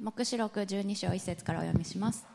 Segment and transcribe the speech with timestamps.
[0.00, 2.26] 黙示録12章1節からお読みします。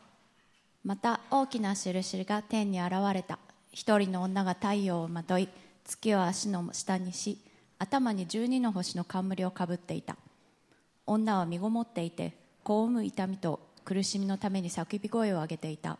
[0.82, 3.38] また大きな印が天に現れた。
[3.72, 5.48] 一人の女が太陽をまとい
[5.84, 7.38] 月を足の下にし
[7.78, 10.16] 頭に12の星の冠をかぶっていた。
[11.06, 12.34] 女は身ごもっていて
[12.64, 15.98] 子を産む痛みと苦しみのために叫び声を上げていた。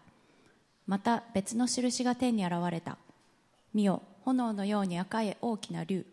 [0.86, 2.96] また別の印が天に現れた。
[3.74, 6.06] 見よ炎のように赤い大きな竜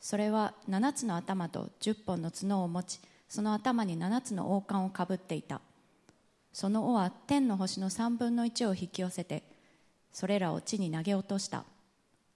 [0.00, 5.60] それは7つの頭と10本の角を持ちその頭に7つの王冠をかぶっていた。
[6.52, 9.42] その尾は天の星の3分の1を引き寄せて
[10.12, 11.64] それらを地に投げ落とした。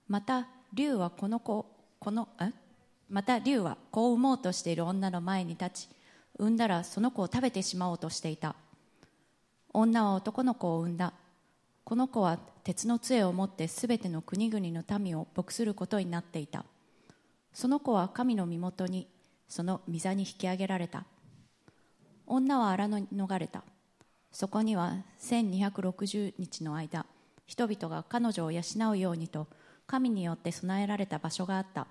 [0.08, 1.66] また竜はこの子
[2.00, 2.52] このえ？
[3.08, 5.88] また竜は子を産もうとしている女の前に立ち
[6.38, 8.56] 産んだらその子を食べてしまおうとしていた。
[9.72, 11.12] 女は男の子を産んだ。
[11.84, 16.64] この子は鉄の杖を持ってすべての国々の民を牧することになっていた。
[17.52, 19.06] その子は神の身元に
[19.48, 21.04] その御座に引き上げられた。
[22.26, 23.64] 女は荒野に逃れた。
[24.30, 27.06] そこには1260日の間
[27.46, 29.46] 人々が彼女を養うようにと
[29.86, 31.86] 神によって備えられた場所があった。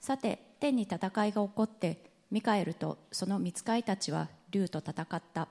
[0.00, 0.96] さて天に戦
[1.26, 5.48] いが起こってミカエルとその見使いたちは竜と戦った。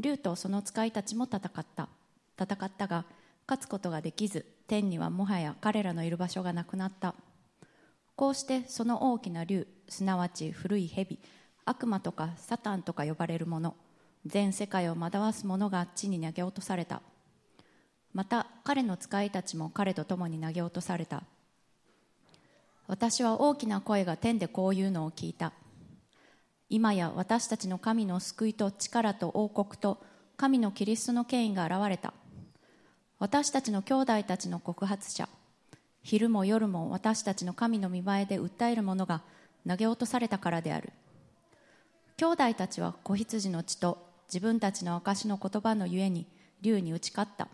[0.00, 1.88] 竜とその使いたちも戦った。
[2.36, 3.04] 戦ったが
[3.46, 7.14] 勝つことができず天にはもはや彼らのいる場所がなくなった。
[8.16, 11.18] こうしてその大きな竜すなわち古い蛇
[11.64, 13.76] 悪魔とかサタンとか呼ばれるもの
[14.24, 17.02] 全世界を惑わす者が地に投げ落とされた。
[18.12, 21.22] また彼の使いたちも彼と共に投げ落とされた。
[22.86, 25.52] 私は大きな声が天でこういうのを聞いた。
[26.68, 30.02] 今や私たちの神の救いと力と王国と
[30.36, 32.12] 神のキリストの権威が現れた。
[33.18, 35.28] 私たちの兄弟たちの告発者
[36.02, 39.22] 昼も夜も私たちの神の見前で訴える者が
[39.66, 40.92] 投げ落とされたからである。
[42.16, 46.26] 兄弟たちは子羊の血と自分たちの証の言葉のゆえに
[46.60, 47.48] 竜に打ち勝った。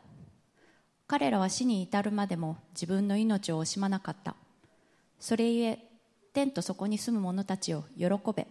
[1.06, 4.34] 彼らは死に至るまでも自分の命を惜しまなかった。
[5.20, 5.78] それゆえ
[6.32, 8.46] 天とそこに住む者たちを喜べ。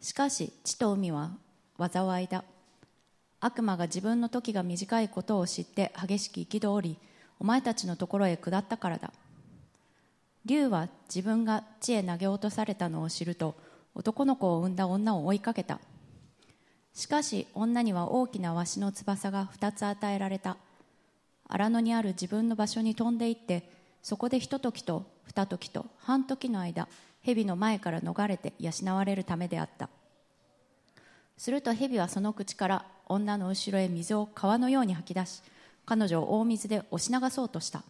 [0.00, 1.32] しかし地と海は
[1.78, 2.44] 災いだ。
[3.40, 6.98] 悪魔が自分の時が短いことを知って激しく憤り
[7.38, 9.12] お前たちのところへ下ったからだ。
[10.46, 13.56] 竜は自分が地へ投げ落とされたのを知ると
[13.96, 15.80] 男の子を産んだ女を追いかけた。
[16.94, 20.56] しかし女には大きなわしの翼が2つ与えられた。
[21.48, 23.68] 荒野にある自分の場所に飛んで行って
[24.02, 26.88] そこでひと時と二時と半時の間
[27.22, 29.88] 蛇の前から逃れて養われるためであった。
[31.36, 35.42] すると蛇はその口から女の後ろへ水を川のように吐き出し
[35.84, 37.82] 彼女を大水で押し流そうとした。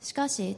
[0.00, 0.56] しかし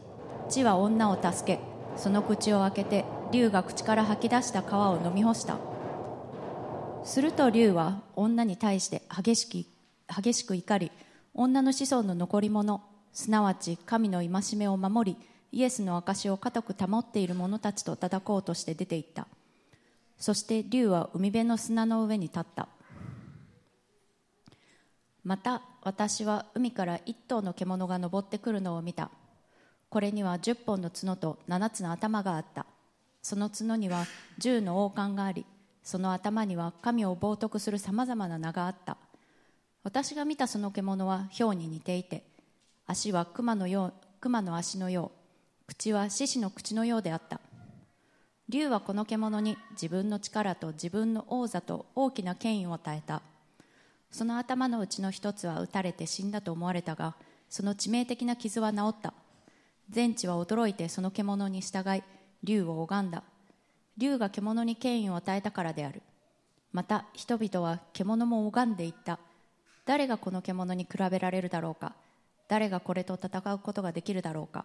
[0.49, 1.62] 地は女を助け
[1.97, 5.59] その口を開けて竜が口から吐き出した川を飲み干した。
[7.05, 9.69] すると竜は女に対して激しく
[10.15, 10.91] 激しく怒り
[11.34, 12.82] 女の子孫の残り物
[13.12, 19.28] すなわち神の戒めを守りイエスの証を固く保っている者たちと叩こうとして出て行った。
[20.19, 22.69] そして竜は海辺の砂の上に立った。
[25.22, 29.11] また私は海から一頭の獣が登ってくるのを見た。
[29.94, 32.66] これには10本の角と7つの頭があった。
[33.22, 34.06] その角には
[34.41, 35.47] 10の王冠があり
[35.84, 38.97] その頭には神を冒涜するさまざまな名があった。
[39.84, 42.25] 私が見たその獣は豹に似ていて
[42.88, 47.41] 足は熊のよう熊の足のよう口は獅子の口のようであった。
[48.49, 53.22] 竜はこの獣に自分の力と自分の王座と大きな権威を与えた。
[54.11, 57.15] その頭のうちの一つは撃たれて死んだと思われたが
[57.49, 59.15] その致命的な傷は治った。
[59.91, 62.03] 全地は驚いてその獣に従い
[62.43, 63.22] 竜を拝んだ。
[63.97, 66.03] 竜が獣に権威を与えたからである。
[66.72, 69.19] また人々は獣も拝んでいった。
[69.87, 71.94] 誰がこの獣に比べられるだろうか。
[72.49, 74.65] 誰がこれと戦うことができるだろうか。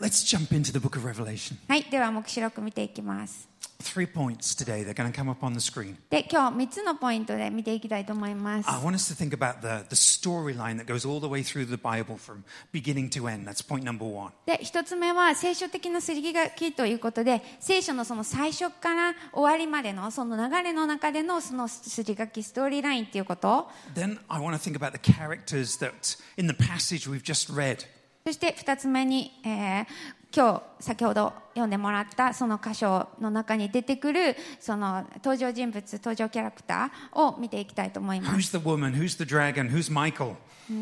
[0.00, 1.56] Let's jump into the book of Revelation.
[1.68, 3.50] はい、では、黙示録見ていきます。
[3.80, 4.82] Three points today.
[4.82, 5.96] They're going to come up on the screen.
[6.08, 8.70] で、今日3つのポイントで見ていきたいと思います。
[8.70, 11.76] I want us to think about the, the storyline that goes all the way through the
[11.76, 13.46] Bible from beginning to end.
[13.46, 14.32] That's point number one.
[14.46, 23.68] で、1つ目は聖書的なすり書きということで、聖書のその最初から終わりまでのその流れの中でのそのすり書き、ストーリーラインっていうこと。
[23.94, 27.84] Then I want to think about the characters that in the passage we've just read.
[28.30, 29.86] そして2つ目に、えー、
[30.32, 38.52] 今日先ほど読んでもらったその箇所の中に出てくるその登場人物、登場キャラクターを見ていきたいと思います。
[38.52, 38.64] The the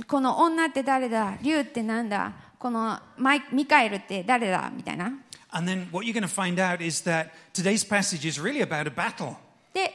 [0.07, 1.39] この女って誰だ？
[1.41, 2.35] 竜ってなんだ？
[2.59, 4.71] このマイミカエルって誰だ？
[4.71, 5.11] みたいな。
[5.51, 8.91] And then what you're going to find out is that today's passage is really about a
[9.73, 9.95] で、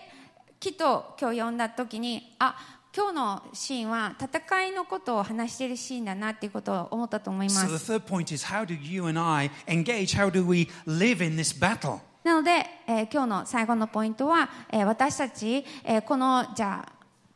[0.60, 2.56] きっと今日読んだ時に、あ
[2.96, 10.16] 今日のシーンは戦いのことを話しているシーンだなっていうことを思ったと思いま So the す third point is how do you and I engage?
[10.16, 12.00] How do we live in this battle?
[12.24, 12.52] なので、
[12.88, 16.94] えー今日の最後のポイントは、えー私たち、えーこのじゃあ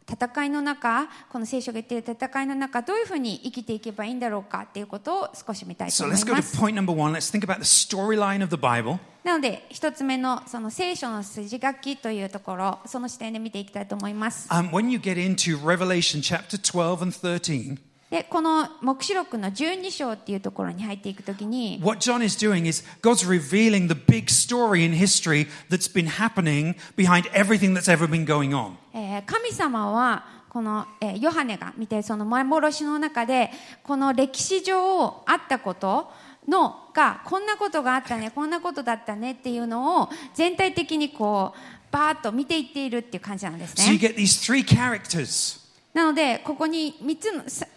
[0.09, 7.11] 戦いの中この聖書が言っている戦いの中どういうふうに生きていけばいいんだろうかっていうことを少し見たいと思い let's go ま to す point number one.
[7.11, 8.99] Let's think about the storyline of the Bible.
[9.27, 17.77] なので一つ目のその聖書の筋書きというところその視点で見ていきたいと思います Um, when you get into Revelation chapter 12 and 13,
[18.09, 26.07] でこの黙示録の12章っていうところに入っていくときに what John is doing is God's revealing the big story in history that's been
[26.07, 28.75] happening behind everything that's ever been going on.
[28.93, 33.51] えー神様はこの、えーヨハネが見てその幻の中で
[33.83, 36.13] この歴史上あったこと
[36.47, 41.59] のがこんなことがあったねこんなことだったねっていうのを全体的にこう
[41.91, 45.59] バーッと見ていっているっていう感じなんです So you ね get these three characters.
[45.93, 47.67] なのでここに3つのさ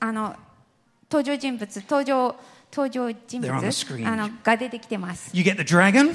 [0.00, 0.34] あの
[1.10, 2.36] 登場人物登場
[2.72, 4.08] 登場人 They're on the 物 screen.
[4.08, 5.30] あのが出てきてます。
[5.32, 6.12] You get the dragon,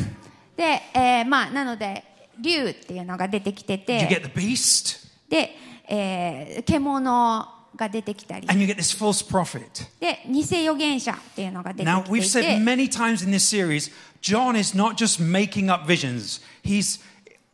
[0.57, 2.03] で、えーまあなので
[2.39, 5.55] 竜っていうのが出てきて you て get the beast, で、
[5.87, 9.86] えー獣が出てきたり and you get this false prophet.
[10.00, 13.90] で偽預言者っていうのが出て Now, きて we've い said て many times in this series,
[14.22, 16.40] John is not just making up visions.
[16.62, 17.00] He's,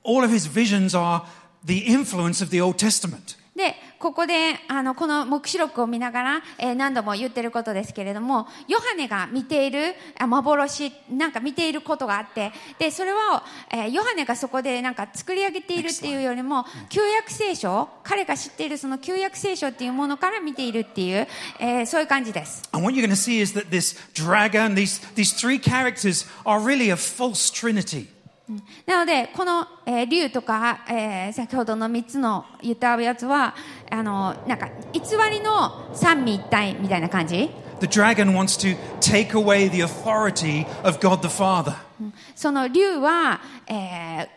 [0.05, 1.25] all of his visions are
[1.64, 3.37] the influence of the Old Testament.
[3.56, 21.28] で ここであのこの黙示録を見ながら、えー何度も言ってることですけれどもヨハネが見ているあ幻なんか見ていることがあってでそれは、えーヨハネがそこでなんか作り上げているっていうよりも旧約聖書彼が知っているその旧約聖書っていうものから見ているっていう、
[21.60, 26.60] えーそういう感じです And what you're going to see is that this dragon, these, these three characters, are
[26.60, 28.08] really a false trinity.
[28.86, 33.54] なので、この、えー竜とか、えー先ほどの3つの言ったやつは、
[33.92, 35.02] あの、なんか、偽
[35.32, 37.50] りの三位一体みたいな感じ
[37.80, 41.76] The dragon wants to take away the authority of God the Father.
[42.36, 44.28] その竜は、えー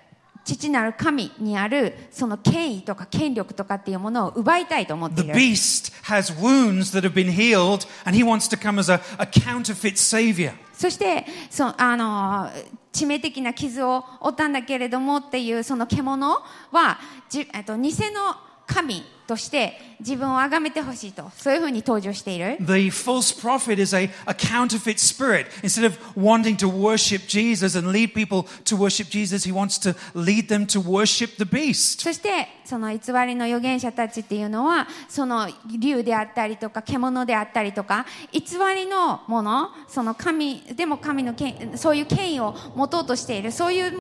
[0.42, 5.34] 父なる神にあるその権威とか権力とかっていうものを奪いたいと思って The いる。
[5.34, 9.96] beast has wounds that have been healed, and he wants to come as a, a counterfeit
[9.96, 10.52] savior.
[10.72, 12.48] そして、そあの
[12.92, 16.42] 致命的な傷を負ったんだけれどもっていうその獣
[16.72, 16.98] は、
[17.28, 22.56] じえっと、偽の神として自分を崇めてほしいと、そういうふうに登場している。
[22.58, 25.46] The false prophet is a, a counterfeit spirit.
[25.62, 29.94] Instead of wanting to worship Jesus and lead people to worship Jesus, he wants to
[30.18, 32.02] lead them to worship the beast.
[32.02, 35.48] そして、その偽りの預言者たちっていうのは、その
[35.78, 38.40] 竜であったりとか、獣であったりとか、偽
[38.74, 43.99] りのもの、その神、でも神の権そういう権威を持とうとしている、そういう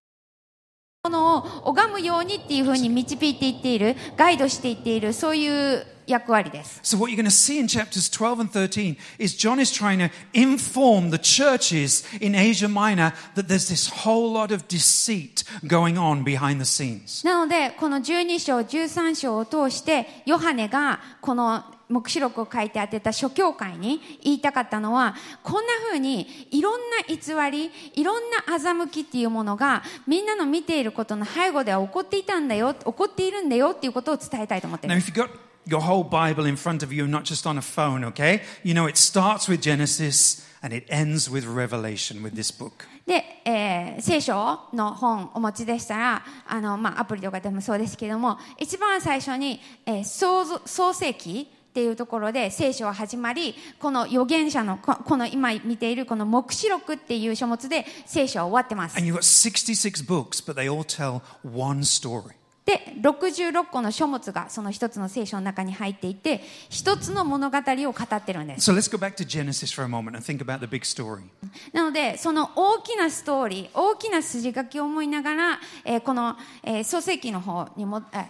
[1.06, 6.82] ものを拝むようにっていうふうに導いていっている、ガイドしていっている、そういう役割です。
[6.84, 10.12] So, what you're going to see in chapters 12 and 13 is John is trying to
[10.34, 16.26] inform the churches in Asia Minor that there's this whole lot of deceit going on
[16.26, 17.26] behind the scenes.
[17.26, 27.18] なので、この12章、13章を通して、ヨハネがこの黙示録を書いて当てた諸教会に言いたかったのは、こんな風にいろんな偽
[27.52, 35.02] り、いろんな欺きっていうものが、みんなの見ていることの背後では起こっていたんだよ、起こっているんだよっていうことを伝えたいと思ってい Now, る。
[35.02, 35.30] if you've got
[35.68, 38.42] your whole Bible in front of you, not just on a phone, okay?
[38.64, 42.86] You know, it starts with Genesis and it ends with Revelation with this book.
[43.08, 58.98] で、えー聖書の本お持ちでしたら、あの、まあ、アプリとかでもそうですけども、一番最初に、えー創造創世記っていうところで聖書は始まり、この預言者の、ここの今見ているこの黙示録っていう書物で聖書は終わってます。
[58.98, 62.34] And you've got 66 books, but they all tell one story.
[62.66, 68.70] で、66個の書物がその一つの聖書の中に入っていて、一つの物語を語ってるんです。
[68.70, 71.22] So let's go back to Genesis for a moment and think about the big story.
[71.72, 78.26] なので、その大きなストーリー、大きな筋書きを思いながら、えーこの、えー創世記の方にも、え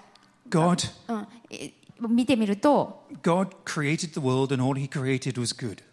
[0.49, 1.71] God, うん、え
[2.07, 5.83] 見てみると、God created the world and all he created was good.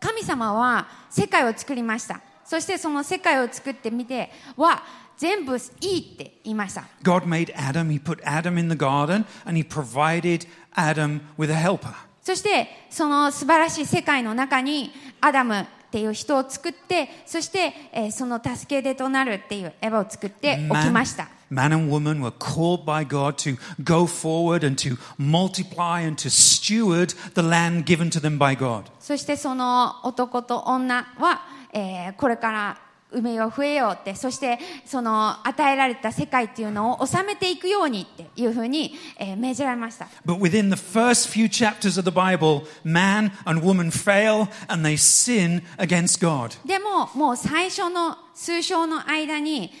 [0.00, 2.20] 神様は世界を作りました。
[2.44, 4.82] そしてその世界を作ってみて、は、
[5.16, 6.84] 全部いいって言いました。
[7.02, 11.92] God made Adam, he put Adam in the garden and he provided Adam with a helper.
[12.22, 21.28] そして、その素晴らしい世界の中に、アダムっていう人を作って、そして、えーその助け出となるっていうエヴァを作っておきました。
[21.48, 27.14] man and woman were called by God to go forward and to multiply and to steward
[27.34, 28.84] the land given to them by God.
[28.98, 44.86] そしてその男と女は、えーこれから埋めよう増えようってそしてその与えられた世界っていうのを治めていくようにっていうふうに、えー命じられました But within the first few chapters of the Bible, man and woman fail and
[44.86, 46.56] they sin against God.
[46.66, 49.72] でももう最初の数章の間に、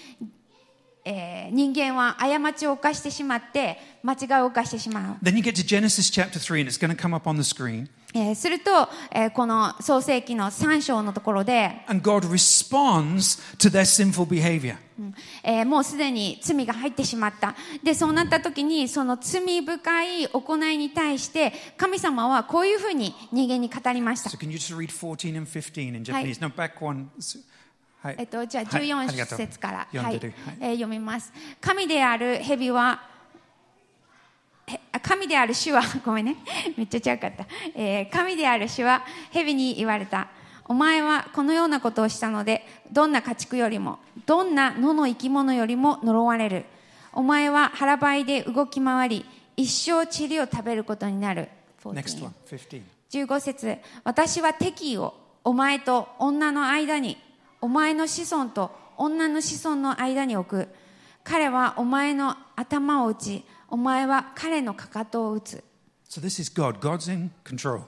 [1.04, 7.36] えー人間は過ちを犯してしまって間違いを犯してしまう Then you get to Genesis chapter 3, and it's going to come up on
[7.36, 7.88] the screen.
[8.18, 8.70] えーすると、
[9.12, 14.76] えーこの創世記の3章のところで、And God responds to their sinful behavior.
[14.98, 17.54] うんえーもうすでに罪が入ってしまった。
[17.84, 24.38] で、そうなった時に、その罪深い行いに対して、神様はこういうふうに人間に語りました So。
[24.38, 26.40] can you just read 14 and 15 in Japanese?
[26.40, 27.10] No, back one.
[27.18, 27.38] S-
[28.02, 30.14] はいえっと、じゃあはいあり14がとう節から、はい
[30.60, 31.32] えー読みます。
[31.60, 33.02] 神である蛇は、
[35.02, 36.36] 神である主は、 ごめんね、
[36.76, 37.46] めっちゃちゃうかった。
[37.74, 40.28] えー神である主は蛇に言われた。
[40.68, 46.64] お前はこのようなことをしたので、どんな家畜よりも、どんな野の生き物よりも呪われる。
[47.12, 51.48] お前は腹ばいで動き回り、一生塵を食べることになる。
[51.84, 52.82] Next one, 15.
[53.10, 57.16] 15節私は敵意をお前と女の間に
[57.60, 60.68] お前の子孫と女の子孫の間に置く
[61.22, 65.64] 彼はお前の頭を打ちお前は彼のかかとを打つ
[66.08, 66.78] So this is God.
[66.78, 67.82] God's in control.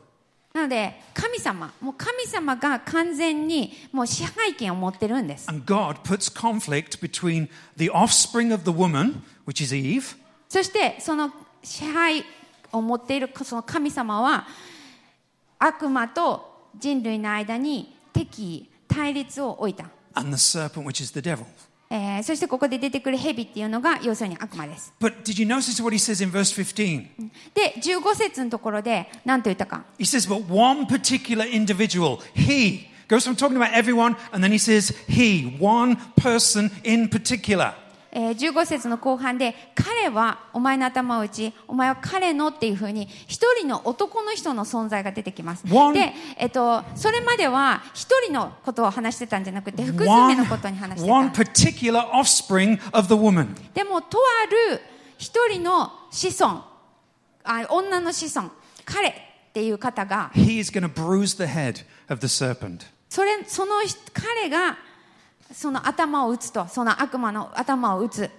[0.52, 10.16] なので神様もう神様が完全にもう支配権を持ってるんです And God puts conflict between the offspring of the woman, which is Eve,
[10.48, 11.32] そしてその
[11.62, 12.24] 支配
[12.72, 14.46] を持っているその神様は
[15.58, 21.46] 悪魔と人類の間に敵意対立を置いた and the serpent, which is the devil.
[21.90, 24.92] えーそしてここで出てくる蛇っていうのが要するに悪魔です。
[25.00, 27.06] But did you notice what he says in verse 15?
[27.54, 29.84] で、15節のところで何と言ったか。
[29.98, 34.94] He says, but one particular individual, he, goes from talking about everyone, and then he says,
[35.08, 37.72] he, one person in particular.
[38.10, 45.64] えー15節の後半で、彼はお前の頭を打ち、お前は彼のっていうふうに、一人の男の人の存在が出てきます。
[45.70, 51.42] One- で、えっと、それまでは一人のことを話してたんじゃなくて、複数名 One, のことに話して one た。
[51.42, 53.48] particular offspring of the woman.
[53.74, 54.80] でも、とある
[55.18, 56.62] 一人の子孫、
[57.44, 58.50] あ女の子孫、
[58.84, 59.12] 彼っ
[59.52, 62.86] ていう方が、He is going to bruise the head of the serpent.
[63.10, 64.78] それ、その人彼が、
[65.52, 68.30] その頭を打つと、その悪魔の頭を打つ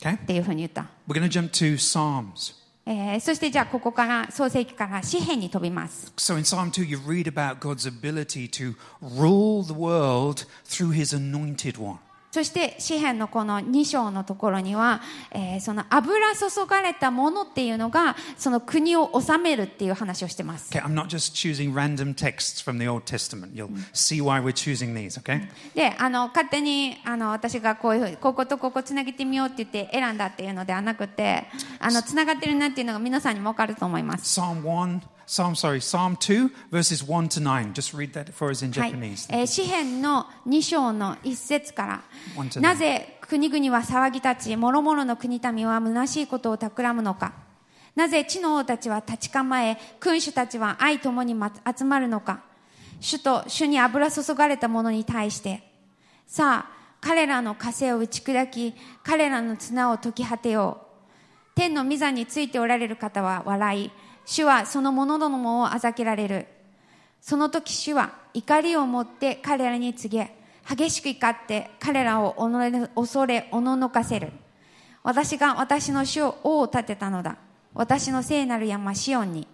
[0.00, 0.16] Okay?
[0.16, 0.86] っていうふうに言った。
[1.08, 2.54] We're going to jump to Psalms.
[2.86, 6.12] えーそしてじゃあここから創世記から詩篇に飛びます。
[6.16, 11.78] So in Psalm 2, you read about God's ability to rule the world through his anointed
[11.78, 11.98] one.
[12.34, 15.00] そして詩篇のこの2章のところには、
[15.30, 20.76] えーその油注がれたものっていうのがその国を治めるっていう話をしてます。
[20.76, 23.54] Okay, I'm not just choosing random texts from the Old Testament.
[23.54, 25.46] You'll see why we're choosing these, okay?
[25.76, 31.44] で、あの、勝手に、あの、私がこういうふうに、こことここつなげてみようって言って選んだっていうのではなくて、
[31.78, 34.40] あの、つながってるなっていうのが皆さんにもわかると思います。
[34.40, 37.72] Psalm 1, Psalm, sorry, Psalm 2, verses 1 to 9.
[37.72, 39.26] Just read that for us in はい Japanese.
[39.30, 42.60] えー詩篇の2章の1節から。
[42.60, 47.32] なぜ国々は騒ぎ立ち諸々の国民は虚しいことを企むのか。
[47.94, 52.42] なぜ地の王たちは立ち構え君主たちは愛ともにま集まるのか。
[53.00, 55.62] 主と主に油注がれた者に対して。
[56.26, 60.84] さあ彼らの枷を打ち砕き彼らの綱を解き果てよう。
[61.54, 63.90] 天の御座についておられる方は笑い
[64.26, 66.46] 主はその者どもをあざけられる。
[67.20, 70.34] その時主は怒りを持って彼らに告げ
[70.68, 72.34] 激しく怒って彼らを
[72.94, 74.32] 恐れおののかせる。
[75.02, 77.36] 私が私の主を王を立てたのだ。
[77.74, 79.46] 私の聖なる山シオンに。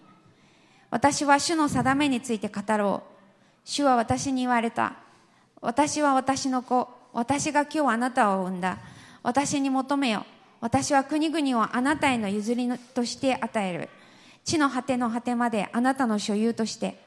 [0.89, 3.11] 私は主の定めについて語ろう。
[3.65, 4.95] 主は私に言われた。
[5.61, 6.87] 私は私の子。
[7.13, 8.77] 私が今日あなたを産んだ。
[9.23, 10.25] 私に求めよ。
[10.61, 13.89] 私は国々をあなたへの譲りとして与える。
[14.43, 16.99] 地の果ての果てまであなたの所有として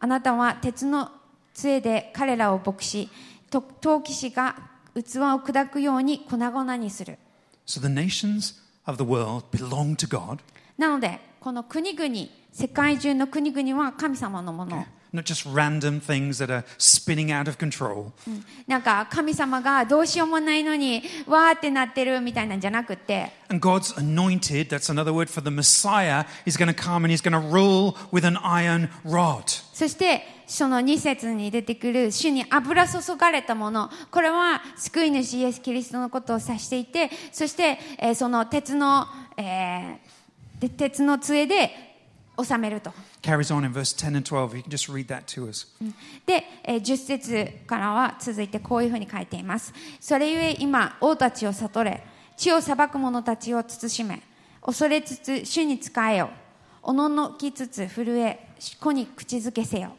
[0.00, 1.10] あなたは鉄の
[1.54, 3.08] 杖で彼らを牧し
[3.50, 4.56] と陶器師が
[4.94, 5.00] 器を
[5.40, 7.18] 砕くように粉々にする。
[7.66, 10.40] So the nations of the world belong to God,
[10.76, 12.14] なのでこの国々
[12.52, 14.84] 世界中の国々は神様のもの
[15.14, 18.12] not just random things that are spinning out of control.
[18.66, 27.12] なんか神様がどうしようもないのにわーってなってるみたいなんじゃなくて And God's anointed, that's another word for the Messiah, is going to come and
[27.12, 29.44] he's going to rule with an iron rod.
[29.72, 39.06] そしてその2節に出てくる主に油注がれたものこれは救い主イエス・キリストのことを指していてそして、えーその鉄の、
[39.36, 40.14] えー
[40.60, 41.83] で鉄の杖で
[42.42, 42.92] 収めると。
[43.22, 44.56] Carries on in verse 10 and 12.
[44.56, 45.66] You can just read that to us.
[46.26, 49.72] で、えー10節からは続いてこういうふうに書いています。
[50.00, 52.04] それゆえ今、王たちを悟れ、
[52.36, 54.22] 地を裁く者たちを慎め、
[54.62, 56.30] 恐れつつ主に仕えよ。
[56.82, 58.48] おののきつつ震え、
[58.80, 59.92] 子に口づけせよ。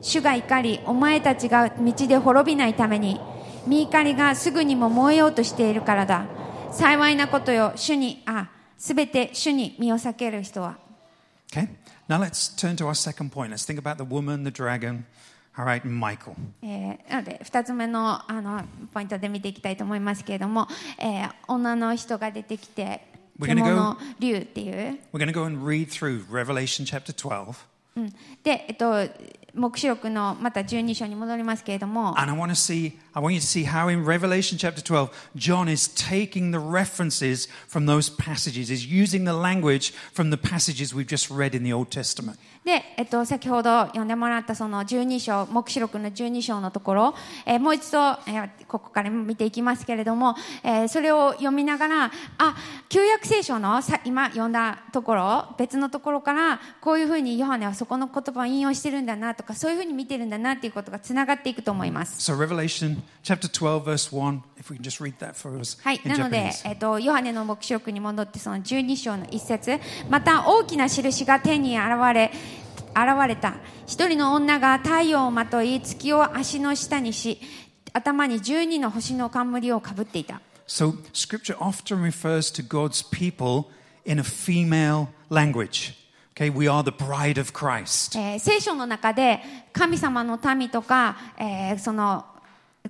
[0.00, 3.20] 主が怒り、お前たちが道で滅びないために、
[3.66, 6.24] 身怒りがすぐにも燃えようとしているからだ。
[6.72, 10.78] 幸いなことよ、主に、あ、すべて主に身を避ける人は。
[11.52, 11.68] Okay?
[12.09, 13.51] Now let's turn to our second point.
[13.51, 15.05] Let's think about the woman, the dragon,
[15.57, 16.35] all right, and Michael.
[16.61, 18.63] えーなので2つ目のあの
[18.93, 20.67] ポイントで見ていきたいと思いますけれども、
[20.99, 23.01] えー女の人が出てきて
[23.39, 27.53] We're gonna go- 獣竜っていう、 We're going to go and read through Revelation chapter 12.
[27.95, 28.09] うん
[28.43, 29.07] で、えっと、
[29.55, 35.09] 黙示録のまた12章に戻りますけれども And I want to see, I want you to see how in Revelation chapter 12,
[35.35, 40.93] John is taking the references from those passages, is using the language from the passages
[40.93, 42.37] we've just read in the Old Testament.
[42.64, 47.14] で、えっと、先ほど読んでもらったその12章黙示録の12章のところ、
[47.46, 52.04] えーもう一度、えーここから見ていきますけれども、えーそれを読みながら
[52.38, 52.56] あ
[52.88, 62.30] 旧約聖書のさ今読んだところ別のところからこういうふうにヨハネはそこの言葉を引用してるんだなとかそういうふうに見てるんだなっていうことがつながっていくと思います。
[62.30, 72.30] So Revelation chapter 12 verse 1, if we can just read that for us はい、なのでえっと、ヨハネの黙示録に戻ってその12章の一節また大きな印が天に現れ
[72.94, 73.54] 現れた
[73.86, 77.40] 一人の女が太陽をまとい月を足の下にし
[77.92, 83.70] 頭に12の星の冠をかぶっていた So scripture often refers to God's people
[84.04, 85.94] in a female language.
[86.36, 88.16] Okay, we are the bride of Christ.
[88.18, 89.40] えー聖書の中で
[89.72, 92.24] 神様の民とか、えーその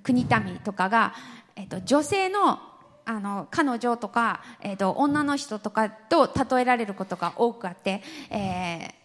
[0.03, 1.15] 国民とかが、
[1.57, 2.61] えー、と女性の
[3.05, 9.00] あの彼女とか、えー、と女の人とかと例えられることが多くあって、えー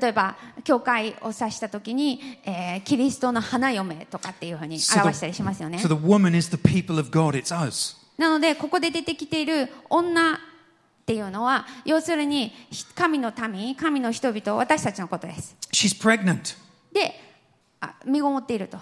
[0.00, 5.78] 例えば教会を指した時に、えー、キリストの花嫁とかっていうふうに表したりしますよね。
[8.18, 10.38] なのでここで出てきている女っ
[11.04, 12.52] ていうのは要するに
[12.94, 15.56] 神の民、神の人々私たちのことです。
[15.72, 15.98] She's
[16.92, 17.14] で、
[18.06, 18.78] 身ごもっていると。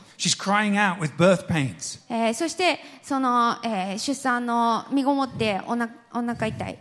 [2.10, 6.78] ええ、そしてその、えー、出産の身ごもっておな,おなか痛い。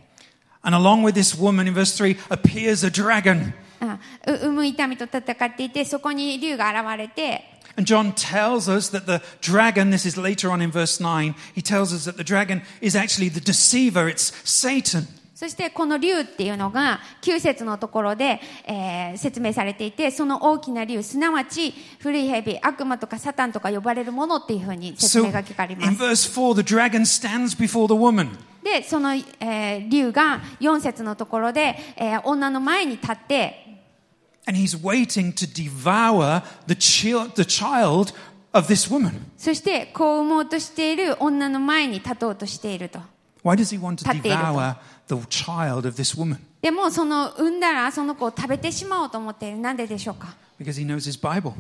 [0.62, 3.54] And along with this woman in verse 3 appears a dragon.
[3.81, 11.35] あう産む痛みと戦っていてそこに竜が現れて And John tells us that the dragon, this is later on in verse 9,
[11.55, 15.09] he tells us that the dragon is actually the deceiver, it's Satan.
[15.40, 28.28] そしてこの竜っていうのが9節のところで、えー説明されていてその大きな竜すなわち古い蛇悪魔とかサタンとか呼ばれるものっていうふうに説 So 明が聞かれます verse 4, the dragon stands before the woman.
[28.62, 33.66] でその、えー竜が4節のところで、えー女の前に立って
[34.46, 38.14] And he's waiting to devour the, chil- the child
[38.52, 39.14] of this woman.
[39.38, 43.00] そして子を産もうとしている女の前に立とうとしていると
[43.43, 44.45] Why does he want to 立っていると。
[44.45, 44.77] devour
[45.09, 46.39] the child of this woman?
[46.63, 51.53] でもその産んだらその子を食べてしまおうと思っているなんででしょうか Because he knows his Bible.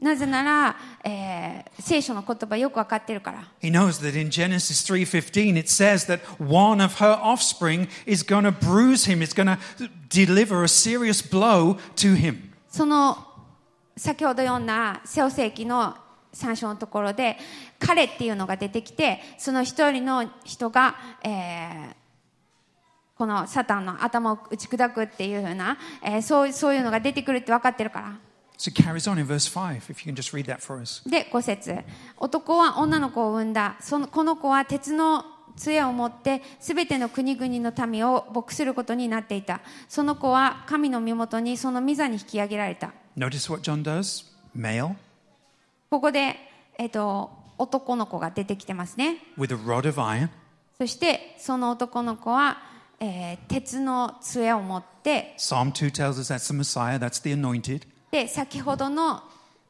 [0.00, 8.24] なぜなら、えー聖書の言葉よく分かってるから He knows that in Genesis 3:15 it says that one of her offspring is
[8.24, 12.50] going to bruise him, it's going to deliver a serious blow to him.
[12.68, 13.16] その
[13.96, 15.96] 先ほど読んだ聖世紀の
[16.33, 17.37] 3章のところで
[17.79, 22.07] 彼っていうのが出てきてその一人の人が、えー
[23.17, 28.19] このサタンの頭を打ち砕くっていうふうな、えーそうそういうのが出てくるって分かってるから。
[28.59, 31.07] So it carries on in verse 5 if you can just read that for us.
[31.09, 31.75] で5節。
[32.17, 33.75] 男は女の子を産んだ。
[33.79, 39.61] そのこの子は鉄の杖を持ってすべての国々の民を牧することになっていた。
[39.89, 42.93] その子は神の身元にその御座に引き上げられた。
[43.17, 44.25] Notice what John does?
[44.55, 44.95] Male
[45.89, 46.35] ここで、
[46.77, 50.29] えっと男の子が出てきてますね with a rod of iron
[50.77, 52.57] そしてその男の子は、
[52.99, 57.87] えー鉄の杖を持って Psalm 2 tells us that's the Messiah, that's the anointed.
[58.11, 59.23] で先ほどの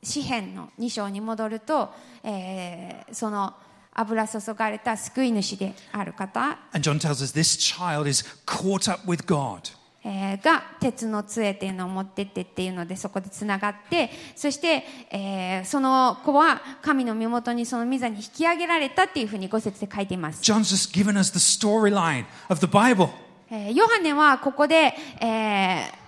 [0.03, 1.89] 詩篇の2章に戻ると、
[2.23, 3.53] えーその
[3.99, 9.71] 油注がれた救い主である方 And John tells us this child is caught up with God.
[10.09, 23.09] えーが鉄の杖っていうのを持ってってっていうのでそこでつながってそして、えーその子は神の身元にその御座に引き上げられたっていうふうに五節で書いています、John's just given us the storyline of the Bible.
[23.49, 26.07] えーヨハネはここで、えー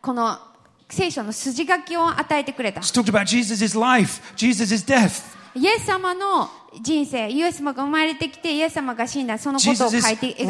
[0.00, 0.38] この
[0.88, 5.36] 聖書の筋書きを与えてくれた He's talked about Jesus' life, Jesus' death.
[5.54, 6.48] イエス様の
[6.82, 10.42] 人生、イエス様が生まれてきて、イエス様が死んだ、そのことを書いて描いて,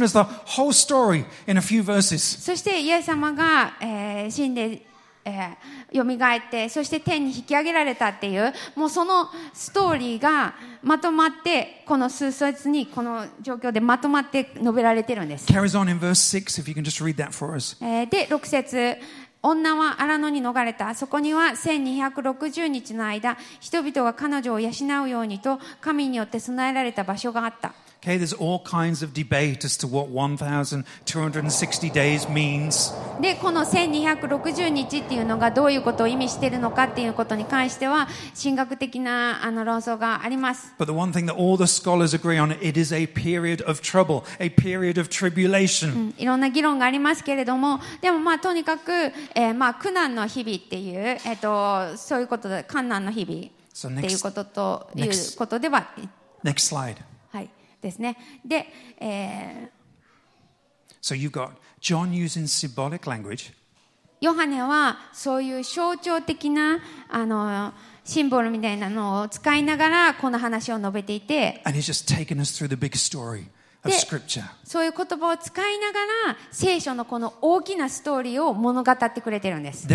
[2.41, 4.83] そしてイエス様が、えー、死んで、
[5.25, 15.47] えー、蘇って、そして天に引き上げられたっていう、もうそのストーリーがまとまって、この数節に、この状況でまとまって述べられてるんです。
[18.11, 18.97] で、6節。
[19.43, 20.95] 女は荒野に逃れた。
[20.95, 24.71] そこには1260日の間、人々が彼女を養
[25.05, 27.73] うようにと、神によって備えられた場所があった。
[28.01, 32.95] Okay, there's all kinds of debate as to what 1260 days means.
[33.21, 40.73] で、この1260日っていうのがどういうことを意味しているのかっていうことに関しては、進学的なあの論争があります。
[40.79, 40.87] い
[46.25, 53.49] ろんな議論がありますけれども、でもまあ、とにかく、え、まあ、苦難の日々っていう、えっ、と、そういうことで、困難の日々
[53.99, 55.89] っていうことということでは、
[56.45, 57.18] next slide.
[57.81, 58.17] ですね。
[58.45, 58.67] で、
[59.01, 59.69] えー、
[64.21, 67.73] ヨハネはそういう象徴的なあの
[68.05, 71.61] シンボルみたいなのを使いながらこの話を述べていて。
[74.65, 79.87] そういう言葉を使いながら聖書のこの大きなストーリーを物語ってくれてるんです。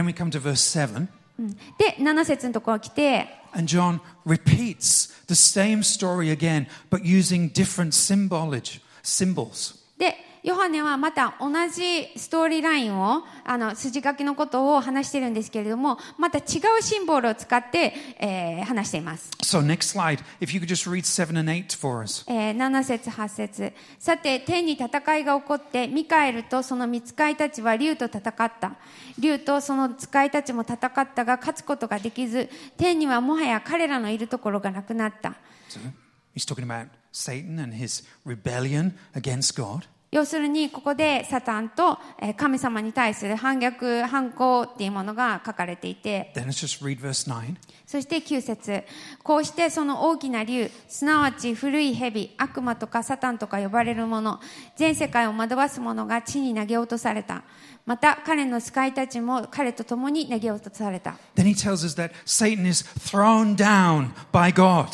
[1.78, 9.76] で7節のところ来て and John repeats the same story again, but using different symbolage, symbols.
[9.98, 16.41] でヨハネはまた同じストーリーラインをあの筋書きのことを話してるんですけれどもまた違
[16.77, 19.29] うシンボルを使って、えー話しています。
[19.41, 22.25] So next slide, if you could just read 7 and 8 for us.
[22.27, 28.75] えー7節8節さて天に戦いが起こってミカエルとその見使いたちは竜と戦った
[29.17, 35.36] 竜とその使いたちも戦ったが勝つことができず天にはもはや彼らのいるところがなくなった
[35.69, 35.79] So
[36.36, 39.88] he's talking about Satan and his rebellion against God.
[40.13, 47.56] 要するにここでサタンとえー神様に対する反逆反抗っていうものが書かれていて Then let's just read verse 9.
[47.88, 48.84] そして9節
[49.23, 54.39] こうしてその大きな竜、すなわち古い蛇、悪魔とかサタンとか呼ばれるもの、
[54.76, 57.43] 全世界を惑わす者が地に投げ落とされた。
[57.86, 61.17] また彼の使いたちも彼と共に投げ落とされた。
[61.36, 64.88] Then he tells us that Satan is thrown down by God.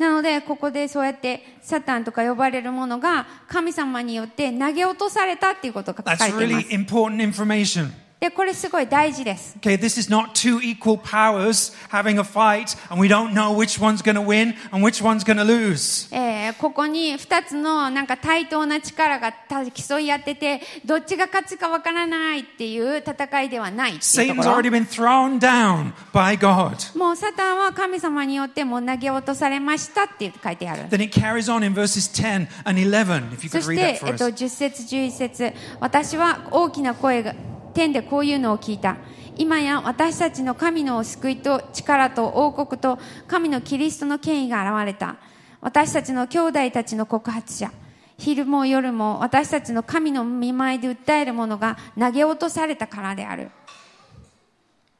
[0.00, 6.86] なので、ここでそうやってサタンとか呼ばれるものが神様によって投げ落とされたっていうことが書かれています That's really。
[6.86, 7.90] important information.
[8.20, 9.56] で、これすごい大事です。
[9.62, 14.02] Okay, this is not two equal powers having a fight, and we don't know which one's
[14.02, 16.14] going to win and which one's going to lose.
[16.14, 24.70] えーここに2つのなんか対等な力がた競い合ってて、どっちが勝つかわからないっていう戦いではないっていうと Satan's ころ already。
[24.70, 26.98] been thrown down by God.
[26.98, 30.82] もうサタンは神様によってもう投げ落とされましたって書いてある。
[30.90, 33.94] Then it carries on in verses 10 and 11, if you そ could し read て
[33.94, 34.44] that、for えっと、us.
[34.44, 37.34] 10節11節私は大きな声が
[37.74, 38.96] 天でこういうのを聞いた
[39.36, 45.16] 今や私たちの神の救いと力と王国と神のキリストの権威が現れた
[45.60, 47.72] 私たちの兄弟たちの告発者
[48.18, 53.50] 昼も夜も私たちの神の見舞いで訴える者が投げ落とされたからである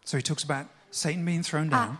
[0.06, 1.76] So he talks about Satan being thrown down.
[1.76, 1.98] あ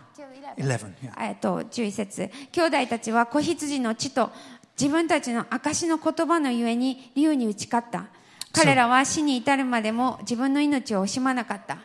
[0.57, 1.29] 11, yeah.
[1.29, 4.31] えっと、11節兄弟たちは子羊の血と
[4.79, 8.07] 自分たちの証の言葉のゆえに竜に打ち勝った。
[8.53, 11.77] 彼らは死に至るまでも自分の命を惜しまなかった。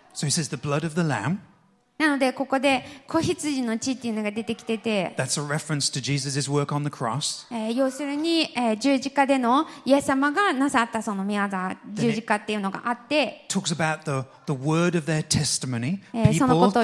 [1.98, 5.14] なので、ここで、子羊の血っていうのが出てきてて、
[7.74, 13.46] 要するに、えー、十字架でのイエス様がなさったその宮沢十字架っていうのがあって、
[16.35, 16.83] そのことを、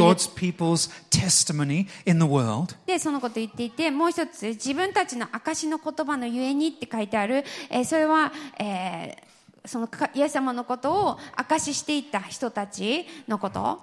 [2.86, 9.31] で、そのこと言っていて、もう一つ、自分たちの証の言葉のゆえにって書いてある、えー、それは、えー、
[9.64, 13.80] そのイエス様のことを証ししていた人たちのこと。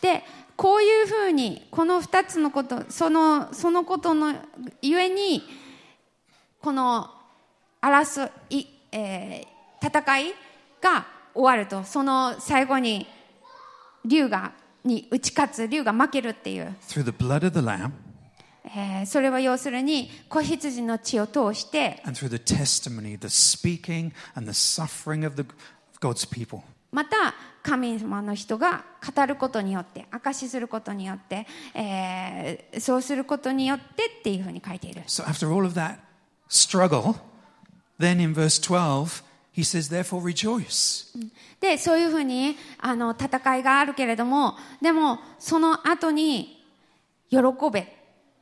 [0.00, 0.24] で、
[0.56, 4.34] こういうふうに、この二つのこと、その、そのことの
[4.80, 5.42] ゆえに、
[6.60, 7.10] この
[7.80, 10.34] 争い、えー、戦い
[10.80, 13.06] が終わると、その最後に、
[14.04, 14.52] 龍が、
[14.84, 16.74] に打ち勝つ、竜が負けるっていう。
[16.88, 17.92] Through the blood of the lamb
[18.64, 25.48] えーそれは要するに子羊の血を通して and through the testimony, the speaking and the suffering of, the,
[26.00, 26.62] God's people.
[26.92, 35.98] また神様の人が語ることによって証しすることによって、えーそうすることによってっていうふうに書いている So after all of that
[36.48, 37.16] struggle,
[37.98, 39.22] then in verse 12,
[39.58, 41.08] he says, Therefore rejoice.
[41.58, 46.64] で、そういうふうに、あの、戦いがあるけれども、でも、その後に、
[47.28, 47.38] 喜
[47.72, 47.86] べっ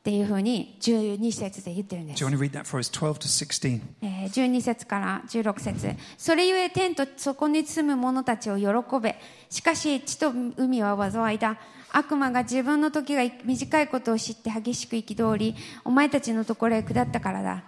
[0.05, 2.29] ていうふうに、12節で言ってるんです Do。
[2.31, 2.91] you want to read that for us?
[2.93, 3.81] 12 to 16.
[4.03, 8.65] えー12節から16節それゆえ天とそこに住む者たちを喜
[9.01, 9.17] べ
[9.49, 11.57] しかし地と海は災いだ
[11.93, 17.65] 悪魔が自分の時が短いことを知って激しく憤りお前たちのところへ下ったからだ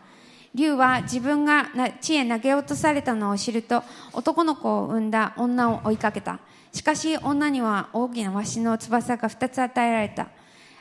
[0.54, 1.66] 竜は自分が
[2.00, 3.82] 地へ投げ落とされたのを知ると
[4.12, 6.38] 男の子を産んだ女を追いかけた。
[6.72, 10.28] しかし女には大きなワシの翼が2つ与えられた。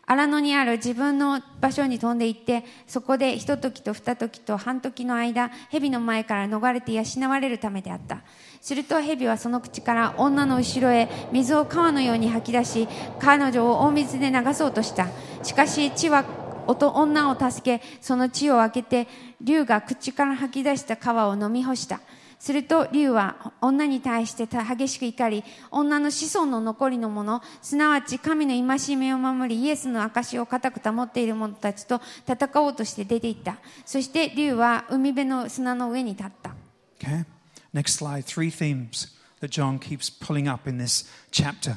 [0.09, 8.19] 荒野にある自分の場所に飛んで行ってそこでひと時と二時と半時の間蛇の前から逃れて養われるためであった。
[8.61, 12.87] すると蛇はその口から女の後ろへ水を川のように吐き出し
[13.19, 15.07] 彼女を大水で流そうとした。
[15.43, 16.23] しかし地は
[16.67, 19.07] 女を助けその地を開けて
[19.41, 21.99] 竜が口から吐き出した川を飲み干した
[22.39, 36.51] すると竜は女に対して激しく怒り女の子孫の残りの者すなわち神の戒めを守りイエスの証を固く保っている者たちと戦おうとして出て行ったそして竜は海辺の砂の上に立った
[36.99, 37.25] Okay?
[37.73, 38.25] Next slide.
[38.25, 39.07] Three themes
[39.39, 41.75] that John keeps pulling up in this chapter.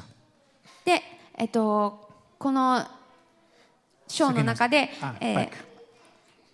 [0.83, 1.01] で、
[1.37, 2.85] えっと、この
[4.11, 5.49] 章の中で、あえー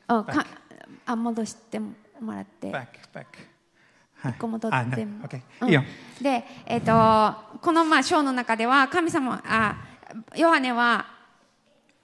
[0.10, 0.46] あか
[1.06, 1.94] あ戻しても
[2.34, 2.72] らって。
[2.72, 3.26] Back, back.
[4.30, 5.26] 一個戻って Ah, も no.
[5.28, 5.42] Okay.
[5.62, 5.84] うんいいよ
[6.22, 6.92] で、えっと
[7.62, 9.76] このまあ章の中では神様あ
[10.36, 11.06] ヨハネは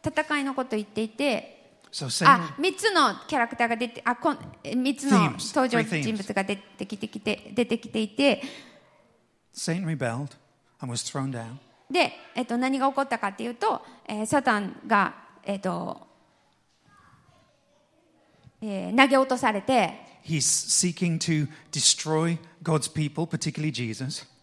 [0.06, 8.44] 戦いのことを言っていて So あ3つのキャラクターが出てあこん3つの登場人物が出てきてきて出てきていて
[9.56, 10.36] Satan rebelled
[10.82, 11.56] and was thrown down.
[11.90, 15.14] で、えっと、何が起こったかっていうと、えーサタンが、
[15.46, 16.08] えーと
[18.62, 19.94] えー、投げ落とされて、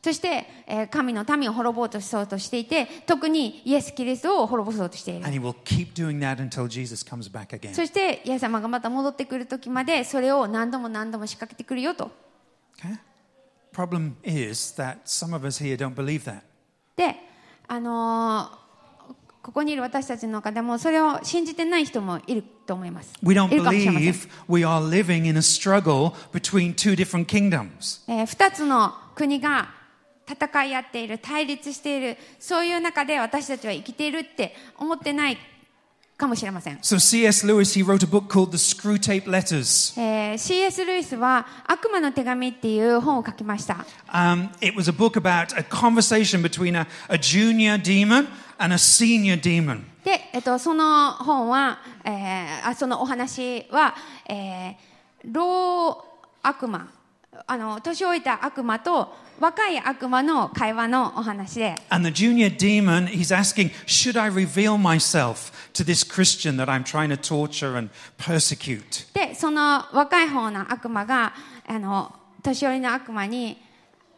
[0.02, 5.24] そして、えー、神の民を滅ぼうとしそうとしていて、特にイエス・キリストを滅ぼそうとしている。
[7.74, 12.10] そして、イエス様がまた戻ってくる時まで、それを何度も何度も仕掛けてくるよと。
[16.96, 17.16] で、
[17.68, 18.50] あの、
[19.42, 28.02] ここにいる私たちの中でもそれを信じてない人もいると思います We don't believe we are living in a struggle between two different kingdoms.
[28.06, 29.70] えー二つの国が
[30.30, 35.38] 戦い合っている対立しているそういう中で私たちは生きているって思ってない
[36.20, 37.46] かもしれません、So C.S.
[37.46, 39.98] Lewis, he wrote a book called The Screw Tape Letters.
[40.00, 40.84] えー C.S.
[40.84, 48.28] ルイスは「悪魔の手紙」っていう本を書きました Um, it was a book about a conversation between a, a junior demon
[48.58, 49.82] and a senior demon.
[50.04, 53.94] で、えっと、その本は、えーあそのお話は、
[54.28, 54.90] えー
[55.24, 56.04] 老
[56.42, 56.88] 悪魔
[57.46, 66.84] あの年老いた悪魔と若い悪魔の会話のお話で And the junior demon, he's asking, Should I reveal myself to this Christian that I'm
[66.84, 69.06] trying to torture and persecute?
[69.14, 71.32] でその若い方の悪魔が
[71.66, 73.56] あの年寄りの悪魔に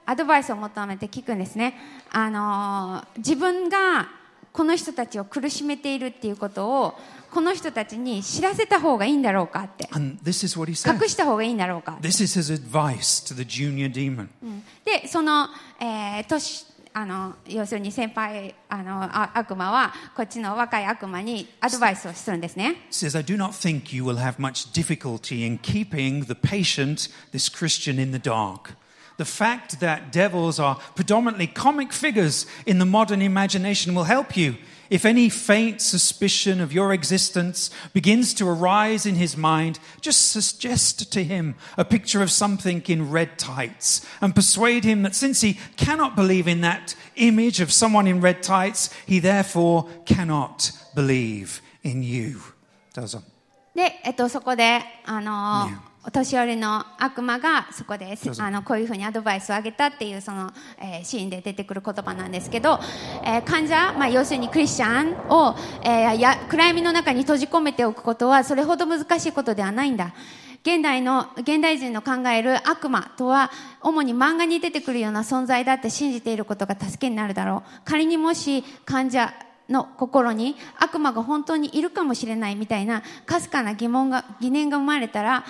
[0.05, 1.75] アドバイスを求めて聞くんですね
[2.11, 4.09] あの自分が
[4.53, 6.95] この人たちを苦しめているっていうことを
[7.33, 14.29] この人たちに知らせた方がいいんだろうかって.隠した方がいいんだろうか This is his advice to the junior demon.
[14.85, 15.49] でその、
[15.81, 27.49] えー年あの要するに先輩あのあ悪魔はこっちの若い悪魔にアドバイスをするんですね says, I do not think you will have much difficulty in keeping the patient, this
[27.51, 28.75] Christian, in the dark.
[29.17, 34.57] The fact that devils are predominantly comic figures in the modern imagination will help you.
[34.92, 41.12] If any faint suspicion of your existence begins to arise in his mind, just suggest
[41.12, 45.60] to him a picture of something in red tights and persuade him that since he
[45.76, 52.04] cannot believe in that image of someone in red tights, he therefore cannot believe in
[52.04, 52.42] you.
[52.94, 53.22] どうぞ。
[53.76, 62.81] で、えっと、そこで、あのね お年寄りの悪魔がそこであのこういうふうにアドバイスをあげたっていうその、えーシーンで出てくる言葉なんですけど、
[63.25, 70.13] えー患者、まあ、要するにクリスチャンを、えーや暗闇の中に閉じ込めておくことはそれほど難しいことではないんだ。
[70.65, 77.81] 現代の現代人の考える悪魔とは主に漫画に出てくるような存在だって信じていることが助けになるだろう。
[77.85, 79.33] 仮にもし患者
[79.69, 85.45] の心に悪魔が本当にいるかもしれないみたいなかすかな疑問が疑念が生まれたら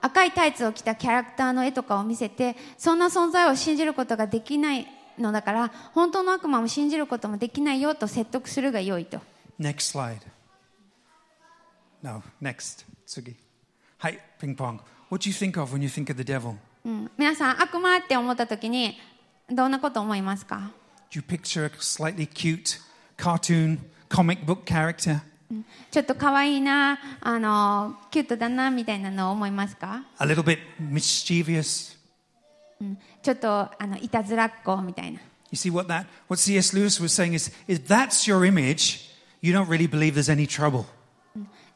[0.00, 4.86] 赤いタイツを着たキャラクターの絵とかを見せてそんな存在を信じることができない
[5.18, 9.20] のだから本当の悪魔も信じることもできないよと説得するが良いと
[9.58, 10.20] Next slide.
[12.00, 12.84] No, next.
[13.04, 13.34] 次。
[13.98, 14.80] はい、ピンポン。
[15.10, 16.54] What do you think of when you think of the devil?
[16.84, 18.96] うん、皆さん悪魔って思った時に
[19.50, 20.70] どんなこと思いますか
[21.10, 22.80] Do you picture a slightly cute
[23.16, 25.20] cartoon comic book character?
[25.90, 31.96] ちょっと可愛いなあのキュートだなみたいなのを思いますか A little bit mischievous?
[33.22, 36.76] ちょっとあのいたずらっ子みたいな You see what that what C.S.
[36.76, 40.84] Lewis was saying is if that's your image, you don't really believe there's any trouble.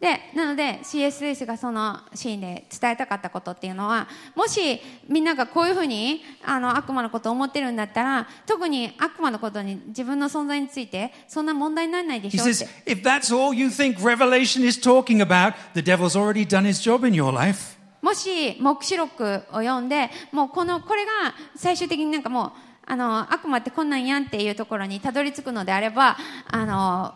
[0.03, 15.19] でなので CS レイスがそのシーンで伝えたかったことっていうのはもしみんながこういうふうにあの悪魔のことを思ってるんだったら特に悪魔のことに自分の存在についてそんな問題にならないで He しょっ says て if that's all you think Revelation is talking
[15.19, 17.79] about, the devil's already done his job in your life.
[18.03, 21.13] もし黙示録を読んでもうこのこれが
[21.55, 22.53] 最終的になんかもう
[22.87, 26.17] あの悪魔ってこんなんやんっていうところにたどり着くのであれば
[26.51, 27.15] あの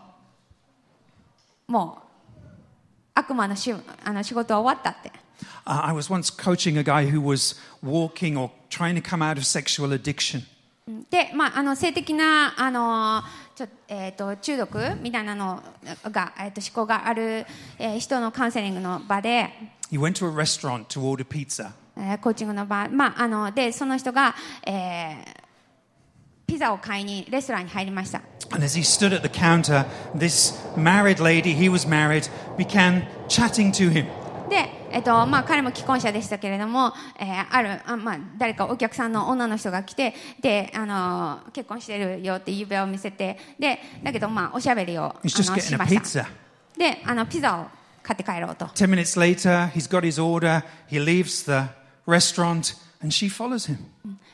[1.66, 2.05] もう
[3.16, 3.74] 悪魔のし
[4.04, 5.10] あの仕事は終わったって
[5.66, 9.36] Uh, I was once coaching a guy who was walking or trying to come out
[9.36, 10.44] of sexual addiction.
[11.10, 13.20] で、まあ、あの性的なあの
[13.56, 15.60] ちょ、えー、と中毒みたいなの
[16.04, 17.44] が、えー、と思考がある、
[17.80, 19.50] えー人のカウンセリングの場で、
[19.90, 21.72] He went to a restaurant to order pizza.
[21.96, 25.45] えーコーチングの場、まあ、あのでその人が、えー
[26.46, 29.84] ピザを買いにレストランに入りました And as he stood at the counter,
[30.16, 34.06] this married lady, he was married, began chatting to him.
[34.48, 46.28] で、えっとまあ、彼も既婚者でしたけれども、えーあるあ、まあ、誰かお客さんの女の人が来てで、あの結婚してるよって指輪を見せてでだけど、まあ、おしゃべりをあのしました.
[46.78, 47.66] であのピザを
[48.04, 51.68] 買って帰ろうと Ten minutes later, he's got his order, he leaves the
[52.06, 52.76] restaurant,
[53.06, 53.78] and she follows him.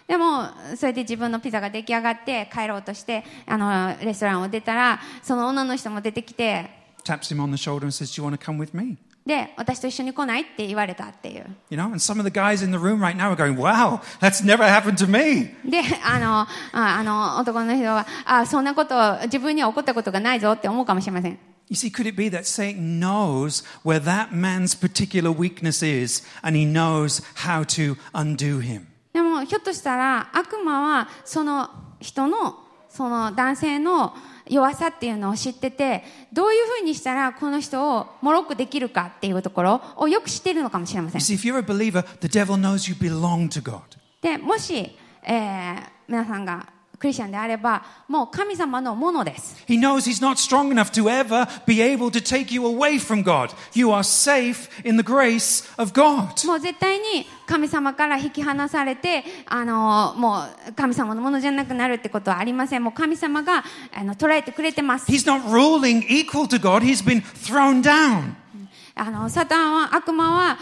[0.07, 6.69] でもそれで自分のピザが出来上がって帰ろうとしてあのレストランを出たらその女の人も出てきて
[7.05, 8.97] Taps him on the shoulder and says, Do you want to come with me?
[9.27, 13.57] で私と一緒に来ないって言われたっていう You know, and some of the guys in the room right now are going,
[13.57, 15.51] Wow, that's never happened to me.
[15.69, 26.23] であのああの男の人はあそんなこと自分には起こったことがないぞって思うかもしれません You see, could it be that Satan knows where that man's particular weakness is
[26.43, 28.87] and he knows how to undo him?
[29.13, 31.71] でもひょっとしたら悪魔はその
[32.01, 34.15] 人のその男性の
[34.49, 42.05] 弱さっていうのを知っててどういうふうにしたらこの人をもろくできるかっていうところをよく知っているのかもしれません see, believer.
[44.21, 46.67] でもし、えー皆さんが
[47.03, 53.25] クリスチャンであればもう神様のものです He knows he's not strong enough to ever be able to take you away from
[53.25, 53.53] God.
[53.75, 56.47] You are safe in the grace of God.
[56.47, 68.35] もう絶対に神様から引き離されてあのもう神様のものじゃなくなるってことはありませんもう神様があの捉えてくれてます He's not ruling equal to God, he's been thrown down.
[68.95, 70.59] あのサタンは悪魔は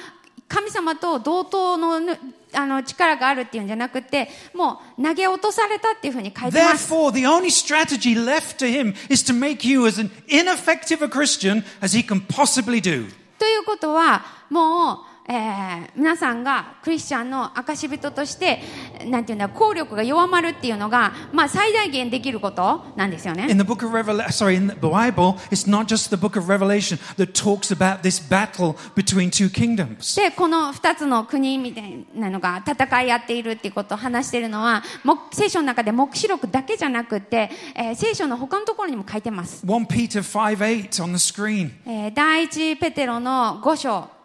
[0.50, 2.18] 神様と同等のぬ
[2.52, 11.08] あの力があるっていうんじゃなくてもう投げ落とされたっていうふうに書いてます Therefore, the only strategy left to him is to make you as an ineffective a
[11.08, 13.08] Christian as he can possibly do.
[13.38, 14.98] ということはもう、
[15.30, 18.60] えー皆さんがクリスチャンの証人として
[19.06, 23.46] なんていうんだ効力が弱まるっていうのが、まあ、最大限できることなんですよね。
[23.48, 26.98] In the book of Revelation, sorry, in the Bible, it's not just the book of Revelation
[27.16, 30.16] that talks about this battle between two kingdoms.
[30.20, 40.56] でこの2つの国みたいなのが戦い合っているっていうことを話しているのはも聖書の中で黙示録だけじゃなくて、えー聖書の他のところにも書いてます、1 Peter 5
[40.88, 44.19] 8 on the screen, えー第一ペテロの5章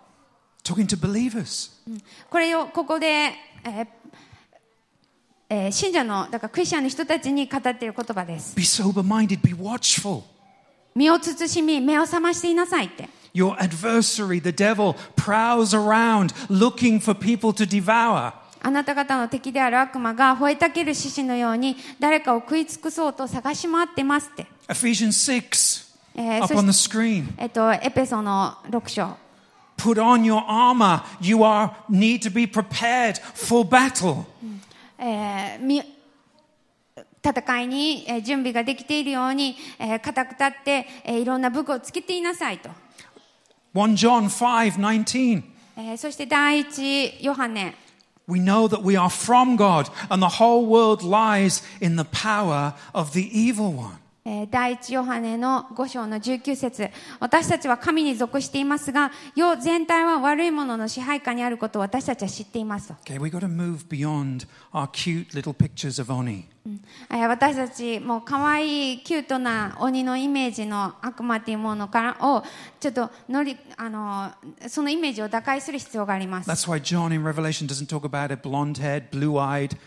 [0.65, 1.71] talking to believers.
[2.29, 3.87] これをここで、えー
[5.47, 10.23] えー信者のだからクリスチャンの人たちに語っている言葉です Be sober minded, be watchful.
[10.95, 18.33] 身を慎み目を覚ましていなさいって Your adversary, the devil, prowls around looking for people to devour.
[18.61, 27.25] あなた方の敵である悪魔が吠えたける獅子のように誰かを食い尽くそうと探し回ってますって、Ephesians 6, えー up そ on し the screen.
[27.37, 29.17] えっと、エペソの6章
[29.76, 31.02] Put on your armor.
[31.20, 34.24] You are need to be prepared for battle.
[34.98, 35.82] えーみ
[37.22, 42.68] 戦いにえー準備ができているように、えー固く立って、えーいろんな武具をつけていなさいと、
[43.74, 45.42] 1 John 5 19.
[45.76, 47.74] えーそして第一ヨハネ
[48.26, 52.74] We know that we are from God, and the whole world lies in the power
[52.92, 53.96] of the evil one.
[54.27, 56.89] えー第一ヨハネの5章の19節。
[57.19, 62.95] 私たちは神に属していますが世全体は悪いものの支配下にあることを私たちは知っていますと。
[63.05, 66.45] Okay, we've got to move beyond our cute little pictures of Oni.
[67.11, 72.43] えー私たちもう可愛いキュートな鬼のイメージの悪魔っていうものからを
[72.79, 74.31] ちょっと乗りあの
[74.67, 76.49] そのイメージを打開する必要があります。
[76.49, 79.77] That's why John in Revelation doesn't talk about a blonde haired, blue eyed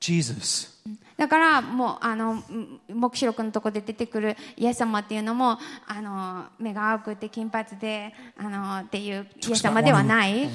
[0.00, 0.74] Jesus.
[1.16, 10.46] だからもうあのん黙示録のとこで出てくるイエス様っていうのもあの目が青くて金髪であのっていうイエス様ではない.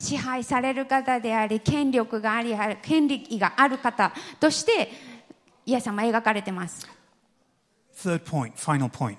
[0.00, 4.90] 支配される方であり権力があり権力がある方として
[5.64, 6.86] イエス様は描かれてます
[7.96, 9.16] Third point, final point.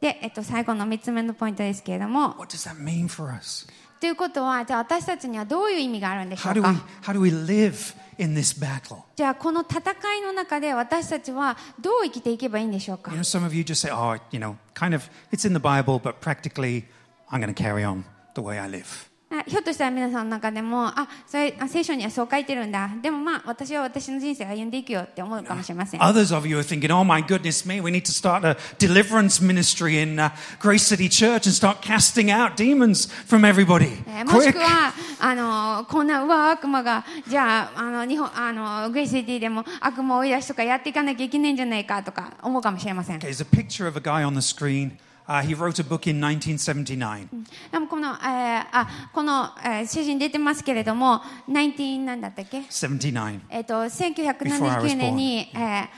[0.00, 3.68] で、えっと、最後の3つ目のポイントですけれども What does that mean for us?
[4.00, 9.02] ということはじゃあ私たちにはどういう意味があるんでしょ How う do we, か how do we live in this battle?
[9.14, 9.80] じゃあこの戦
[10.16, 15.60] いの中で私たちはどう生きていけばいいんでしょうか You know, some of you just say, oh, you know, kind of, it's in the
[15.60, 16.84] Bible, but practically,
[17.30, 19.09] I'm going to carry on the way I live.
[19.32, 28.56] あひょっとしたら皆さんの中でもあそれあ聖書にはそう書いてるんだでもまあ私は私の人生を歩んでいくよって思うかもしれません Others of you are thinking, oh my goodness me, we need to start a
[28.78, 34.02] deliverance ministry in uh, Grace City Church and start casting out demons from everybody.
[34.08, 44.90] えーもし.くはあのこんなうわ悪魔がじゃああの日本あのグレイシティでも悪魔を追い出しとかやっていかなきゃいけないんじゃないかとか思うかもしれません Okay, there's a picture of a guy on the screen.
[45.30, 47.28] Uh, he wrote a book in 1979.
[47.70, 53.40] でもこの,、えーあこの、えー写真出てますけれども19なんだったっけ 79.
[53.48, 55.88] えっ、と Before I was 1979年に、えー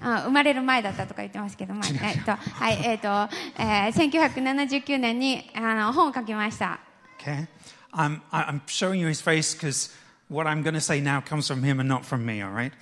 [0.00, 3.08] あ生まれる前だったとか言ってますけど、まあえっとはいえっ、と、
[3.58, 6.80] えー、1979年にあの本を書きました。
[7.20, 7.46] Okay?
[7.92, 9.94] I'm, I'm showing you his face because
[10.28, 12.72] what I'm going to say now comes from him and not from me, all right?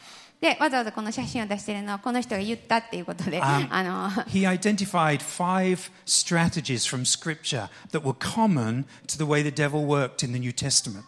[0.42, 9.86] でわざわざこの写真を出しているのはこの人が言ったっていうことで、ああの He identified five strategies from Scripture that were common to the way the devil
[9.86, 11.04] worked in the New Testament.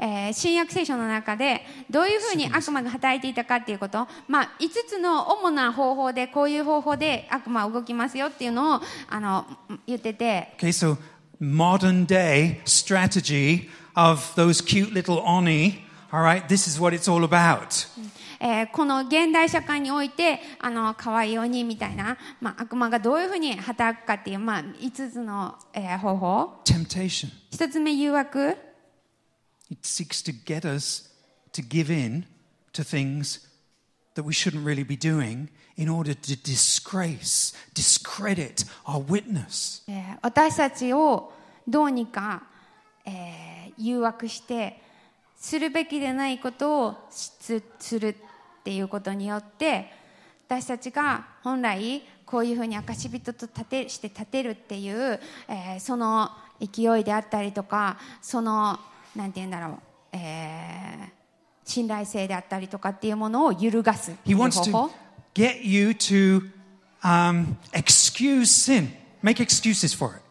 [0.00, 9.46] えー新約聖書の中でどういうふうに悪魔が働いていたかっていうこと、まあ、5つの主な方法でこういう方法で悪魔は動きますよっていうのをあの
[9.86, 10.96] 言ってて Okay, so
[11.40, 15.84] modern day strategy of those cute little oni.
[16.12, 17.86] All right, this is what it's all about.
[18.44, 27.28] えーこの現代社会においてあの可愛い鬼みたいな、まあ、悪魔がどういうふうに働くかっていう、まあ、5つの、えー方法 Temptation.
[27.52, 28.56] 1つ目誘惑
[29.70, 31.08] It seeks to get us
[31.52, 32.26] to give in
[32.72, 33.48] to things
[34.16, 39.84] that we shouldn't really be doing in order to disgrace, discredit our witness.
[39.88, 41.32] えー私たちを
[41.68, 42.42] どうにか、
[43.04, 44.82] えー誘惑して
[45.42, 47.30] するべきでないことをし
[47.78, 48.16] する
[48.62, 49.90] っていうことによって
[50.46, 58.78] 私たちが本来こういうふうに証人と立てして立てるっていう、えーその勢いであったりとかその
[59.16, 59.78] なんて言うんだろう、
[60.12, 61.12] えー
[61.64, 64.90] 信頼性であったりとかっていうものを揺るがす He う wants to
[65.34, 66.42] get you to
[67.02, 68.88] um, excuse sin,
[69.22, 70.22] make excuses for it.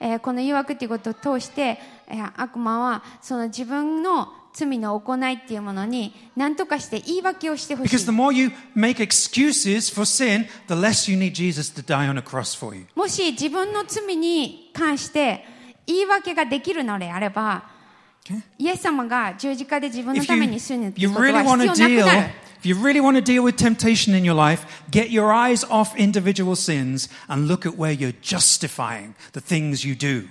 [0.00, 11.70] えーこの誘惑っていうことを通して、えー悪魔はその自分の罪の行いっていうものに何とかして言い訳をしてほし Because the い more you make excuses for sin, the less you need Jesus
[11.74, 12.86] to die on a cross for you.
[12.94, 15.44] もし自分の罪に関して
[15.86, 17.64] 言い訳ができるのであれば?
[18.58, 22.30] イエス様が十字架で自分のために死ぬってい you うことは really 必 want 要 to なく deal, なる
[22.62, 25.94] if you really want to deal with temptation in your life, get your eyes off
[25.96, 30.28] individual sins and look at where you're justifying the things you do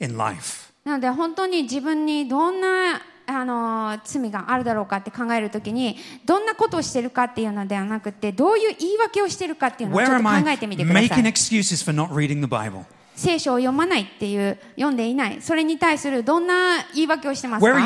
[0.00, 0.70] in life.
[0.84, 3.00] なので本当に自分にどんな
[3.30, 11.08] あの罪があるだろうかって考えるときにどんなことをしてるかっていうのではなくてどういう言い訳をしてるかっていうのを Where ちょっと am 考 I えてみてください。
[11.24, 12.84] excuses for not reading the Bible?
[13.16, 15.42] 聖書を読まないっていう読んでいない。
[15.42, 17.68] それに対するどんな言い訳をしてますか?
[17.78, 17.82] え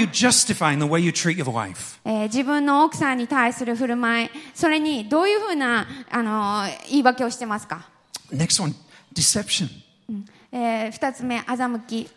[2.07, 4.31] ー自分の奥さんに対する振る舞い。
[4.55, 7.89] それにどういうふうな、あのー言い訳をしてますか、
[8.33, 8.75] Next one,
[9.13, 9.69] deception.
[10.53, 12.09] えー二つ目欺き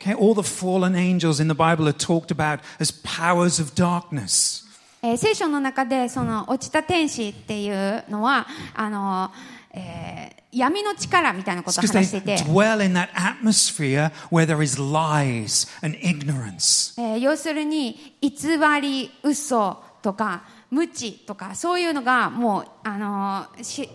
[0.00, 4.64] Okay, all the fallen angels in the Bible are talked about as powers of darkness.
[5.02, 9.30] えー聖書の中でその落ちた天使っていうのはあの、
[9.72, 16.98] えー闇の力みたいなことを話していて、dwell in that atmosphere where there is lies and ignorance.
[16.98, 18.30] えー要するに偽
[18.80, 23.88] り嘘とか無知とかそういうのがもうあのーし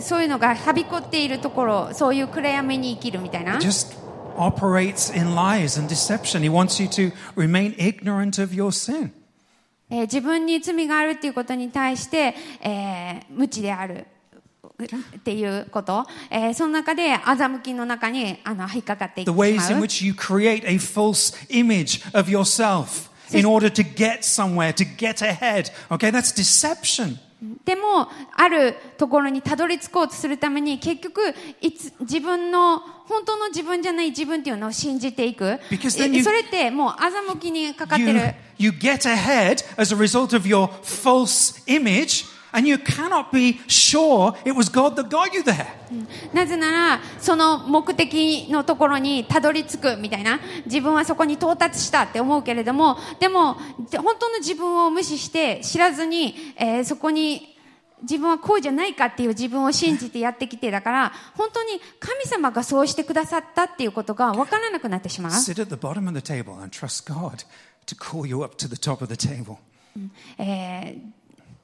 [0.00, 3.96] そういうのがはびこっているところそういう暗闇に生きるみたいな Just
[4.37, 6.41] operates in lies and deception.
[6.43, 9.11] He wants you to remain ignorant of your sin.
[9.89, 14.07] えー自分に罪があるっていうことに対して、えー無知である
[15.17, 19.81] っていうこと、えーその中で欺きの中にあの引っかかっていって The しま ways in う。
[19.81, 25.21] which you create a false image of yourself in order to get somewhere, to get
[25.21, 25.71] ahead.
[25.89, 27.19] Okay, that's deception.
[27.64, 31.20] でも、あるところにたどり着こうとするために、結局、
[31.60, 35.58] いつ、自分の、本当の自分じゃない自分っていうのを信じていく。
[35.70, 35.78] You-
[36.18, 38.34] えそれってもう欺きにかかって You, る。
[38.58, 44.52] you get ahead as a result of your false image, and you cannot be sure it
[44.52, 45.66] was God that got you there.
[46.32, 53.56] なぜなら、その目的のところにたどり着くみたいな、自分はそこに到達したって思うけれども、でも、
[53.90, 57.56] で本当の自分を無視して、知らずに、えーそこに、
[58.02, 65.32] 自分はこうじゃないかっていう自分を信じてやってきてだから、本当に神様がそうしてくださったっていうことが分からなくなってしまう。
[65.32, 67.44] Sit at the bottom of the table and trust God
[67.86, 69.56] to call you up to the top of the table.
[70.38, 71.17] えー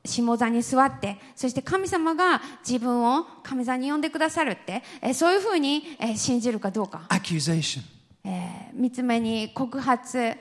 [0.05, 7.07] 下座に座って、そして神様が自分を神座に呼んでくださるって、えー、そういうふうに、えー、信じるかどうか。
[7.09, 8.29] ア。
[8.29, 10.37] えー、三つ目に告発、え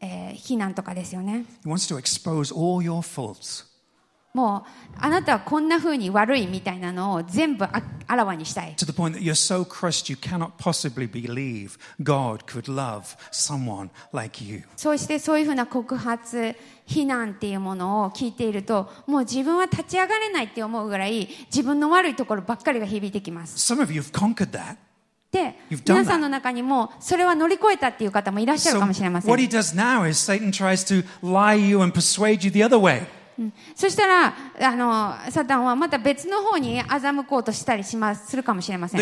[0.00, 1.44] ー、非難とかですよね。
[4.34, 8.74] もうあなたはこんなふうに悪いみたいなのを全部あ,らわにしたい。
[14.38, 14.64] To。
[14.74, 16.56] そしてそういうふうな告発。
[16.92, 23.58] 非難っていうものを聞いていると、もう自分は立ち上がれないって思うぐらい、自分の悪いところばっかりが響いてきます。
[25.32, 25.56] で、
[25.88, 29.30] 皆さんの中にも、それは乗り越えたっていう方もいらっしゃるかもしれません。
[33.74, 39.00] そしたらあの、サタンはまた別の方に欺こうとしたりしますするかもしれません。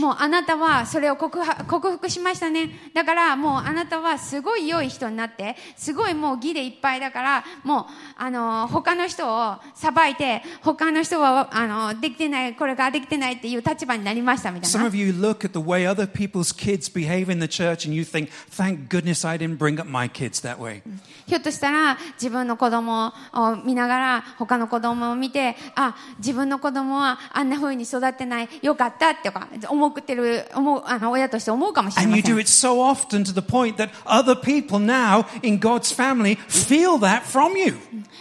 [0.00, 2.70] もうあなたはそれを克服しましたね。
[2.94, 7.84] だからもうあなたはすごい良い人になって、すごいもう義でいっぱいだから、もう
[8.16, 14.78] あの他の人を裁いて、他の人はあのできてない、これができてないっていう立場になりましたみたいな。
[14.78, 18.02] Some of you look at the way other people's kids behave in the church and you
[18.02, 20.82] think, thank goodness I didn't bring up my kids that way.
[21.26, 32.40] ひょっとしたら自分の子供を見ながら他の子供を見て、あ、自分の子供はあんな風に育ってない、よかったってか、思ってる、思う、あの、親として思うかもしれ And ま you せん do。
[32.40, 37.58] it so often to the point that other people now in God's family feel that from
[37.58, 37.76] you.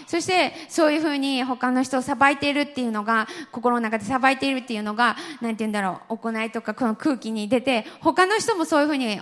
[0.07, 9.19] そして、そういうふうに他の人を裁いているっていうのが、心の中で裁いているっていうのが、なんて言うんだろう、行いとかこの空気に出て、他の人もそういうふうに、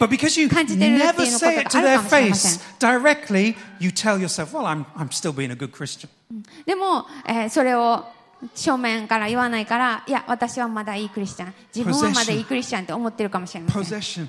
[0.00, 4.86] But because you never say it to their face directly, you tell yourself, well, I'm,
[4.96, 6.08] I'm still being a good Christian.
[6.64, 8.06] でも、えーそれを
[8.54, 11.54] 正面から言わないから、いや、私はまだいいクリスチャン。
[11.74, 13.82] 自分はまだいいクリスチャンって思ってるかもしれません。
[13.82, 14.26] Possession.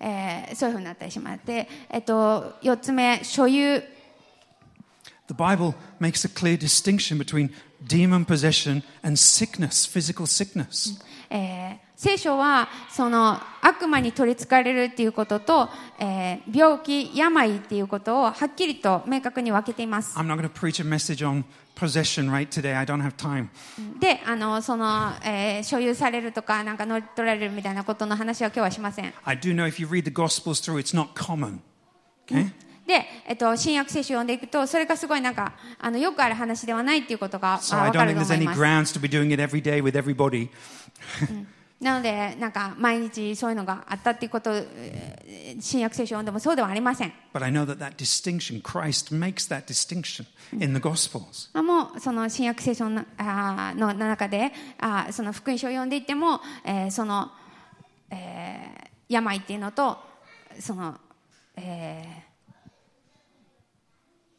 [0.00, 3.82] えーそういうふうになったりしまって、えっと、四つ目、所有。
[5.26, 7.50] The Bible makes a clear distinction between
[7.86, 10.98] demon possession and sickness, physical sickness.
[11.28, 20.18] えー聖書はその悪魔に取りつかれるっていうことと、えー、病気、病っていうことをはっきりと明確に分けています。
[24.00, 29.12] で、あのその、えー、所有されるとか、なんか乗っ取られるみたいなことの話は今日はしません。
[32.86, 38.58] で、えっと、新約聖書を読んでいくと、それがすごいなんかあのよくある話ではないっていうことが分かると思ます。
[41.80, 47.12] なので、なんか、毎日そういうのがあったっていうこと、えー新約聖書を読んでもそうではありません。
[47.32, 51.50] But I know that that distinction, Christ makes that distinction in the Gospels.
[51.52, 54.52] まあもうその新約聖書のの中で
[55.10, 57.30] その福音書を読んでいっても、えーその、
[58.10, 59.98] えー病っていうのと
[60.60, 60.96] その、
[61.56, 62.30] えー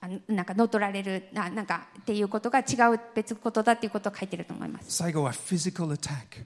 [0.03, 2.63] あなんか乗っ取られるななんかっていうことが違
[2.95, 5.03] う別ことだっていうことを書いてると思います。
[5.03, 6.43] Saigo, a physical attack.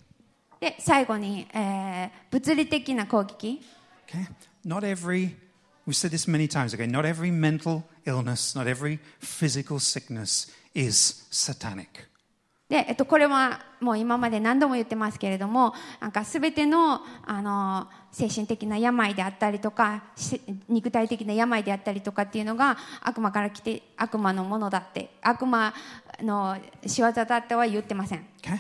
[0.66, 3.62] で最後に、えー物理的な攻撃
[4.08, 4.28] Okay?
[4.66, 5.36] Not every,
[5.88, 6.88] we've said this many times, okay?
[6.88, 12.08] Not every mental illness, not every physical sickness is satanic.
[12.68, 25.76] で、えっと、これはもう今まで何度も言ってますけれども、なんかすべての、あの、精神的な病であったりとか、し肉体的な病であったりとかっていうのが悪魔から来て、悪魔のものだって、悪魔
[26.22, 26.58] の
[26.88, 28.26] 仕業だっては言ってません。
[28.42, 28.58] Okay?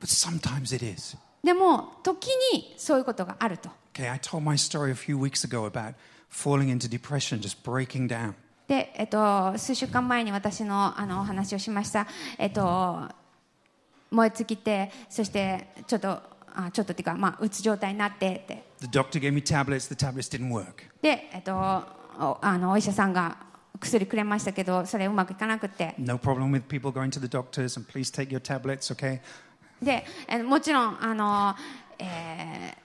[0.00, 1.16] But sometimes it is.
[1.42, 3.68] でも、時にそういうことがあると。
[3.94, 5.94] Okay, I told my story a few weeks ago about
[6.30, 8.34] falling into depression, just breaking down.
[8.68, 12.06] で、えっと、数週間前に私のあのお話をしました。
[12.38, 13.08] えっと、
[14.10, 16.22] 燃え尽きて、そしてちょっと、
[16.54, 20.84] あちょっとっていうか、まあ、うつ状態になってって、The doctor gave me tablets, the tablets didn't work.
[21.02, 23.36] で、えっと、おあのお医者さんが
[23.80, 29.20] 薬くれましたけどそれうまくいかなくて No problem with people going to the doctors, and please take your tablets, okay?
[29.82, 31.54] でえもちろんあの、
[31.98, 32.82] えー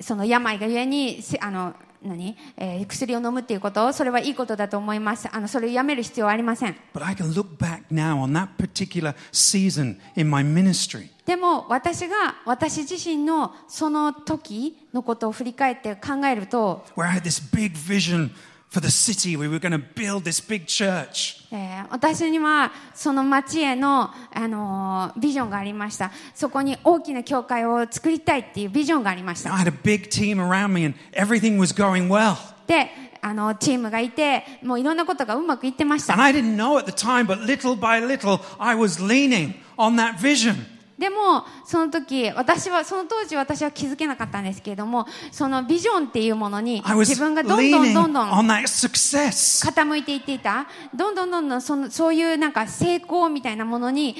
[0.00, 1.72] その病がゆえにせあの
[2.02, 5.28] 何、えー薬を飲むっていうことそれはいいことだと思います。
[5.32, 6.76] あのそれをやめる必要はありません。
[6.92, 11.10] But I can look back now on that particular season in my ministry.
[11.24, 18.30] でも私が私自身のその時のことを振り返って考えると、where I had this big vision
[18.73, 19.35] for the city.
[19.35, 21.37] We were going to build this big church.
[21.51, 32.35] えー私にはその町への、あのービジョンがありましたそこに大きな教会を作りたいっていうビジョンがありまし Now, た I had a big team around me and everything was going well.
[32.67, 39.03] であのチームがいてもういろんなことがうまくいってまし And た I didn't know at the time, but little by little, I was
[39.03, 40.55] leaning on that vision.
[40.98, 54.14] でもその時私はその当時私は気づけなかったんですけれどもそのビジョンっていうものに自分がどんどんどんどん傾いていっていたどんどんどんどんそ,のそういうなんか成功みたいなものに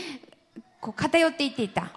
[0.81, 1.91] こう偏っていっていた。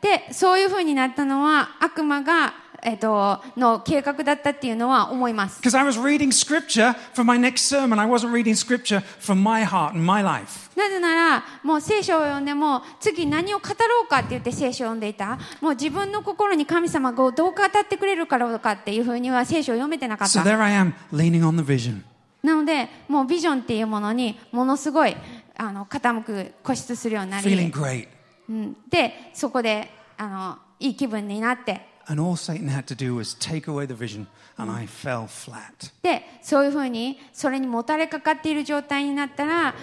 [0.00, 5.60] でそういうふうになったのは悪魔が、えー、との計画だったっていうのは思います。
[5.62, 9.90] cause I was reading scripture for my next sermon, I wasn't reading scripture for my heart
[9.94, 10.65] and my life.
[10.76, 22.02] なぜならもう聖書を読んでも次何を語ろうかって言って聖書を読んでいたもう自分の心に神様がどう語ってくれるからかっていうふうには聖書を読めてなかっ So た there I am, leaning on the vision.
[22.42, 25.16] なのでもうビジョンっていうものにものすごい
[25.56, 28.08] あの傾く固執するようにな feeling り、great.
[28.48, 35.26] うん、でそこであのいい気分になって And all Satan had to do was take away the vision, and I fell
[35.26, 35.90] flat.
[36.02, 39.74] でそういうふうにそれにもたれかかっている状態になったら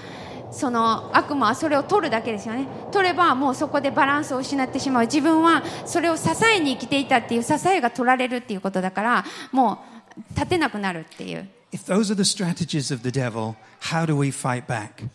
[0.54, 9.84] その悪魔はそれを取るだけですよね取ればもうそこでバランスを失ってしまう自分はそれを支えに生きていたっていう支えが取られるっていうことだからも
[10.16, 15.10] う立てなくなるっていう If those are the strategies of the devil, how do we fight back?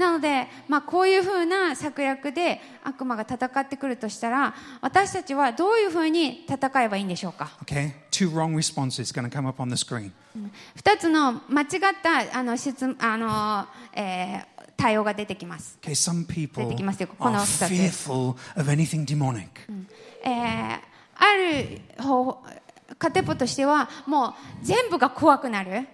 [0.00, 7.92] なので、まあ、こういうふうな策略で悪魔が戦ってくるとしたら私たちはどういうふうに戦えばいいんでしょうか？Okay?
[8.10, 10.12] Two wrong responses going to come up on the screen.
[10.74, 11.68] 二つの間違っ
[12.02, 14.49] たあの質あの、えー
[14.80, 18.08] 対応が出てきます Okay, some people 出てきますよこの are 二つ。
[18.08, 19.46] fearful of anything demonic.
[20.24, 20.80] えー
[21.22, 22.42] ある方法
[22.98, 25.86] カテポとしてはもう全部が怖くなる?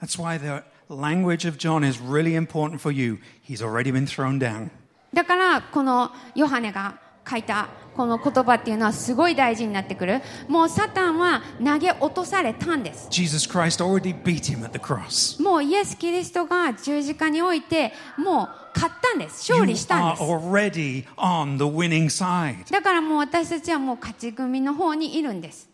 [0.00, 3.18] That's why the language of John is really important for you.
[3.42, 4.70] He's already been thrown down.
[5.14, 10.20] だからこのヨハネが書いたこの言葉っていうのはすごい大事になってくる。
[10.48, 13.08] もうサタンは投げ落とされたんです。
[13.10, 15.42] Jesus Christ already beat him at the cross.
[15.42, 19.50] もうイエス・キリストが十字架においてもう勝ったんです。
[19.50, 20.22] 勝 You 利したん are です。
[20.22, 22.70] Already on the winning side.
[22.70, 25.68] だからもう私たちはもう勝ち組の方にいるんです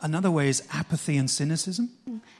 [0.00, 1.88] Another way is apathy and cynicism.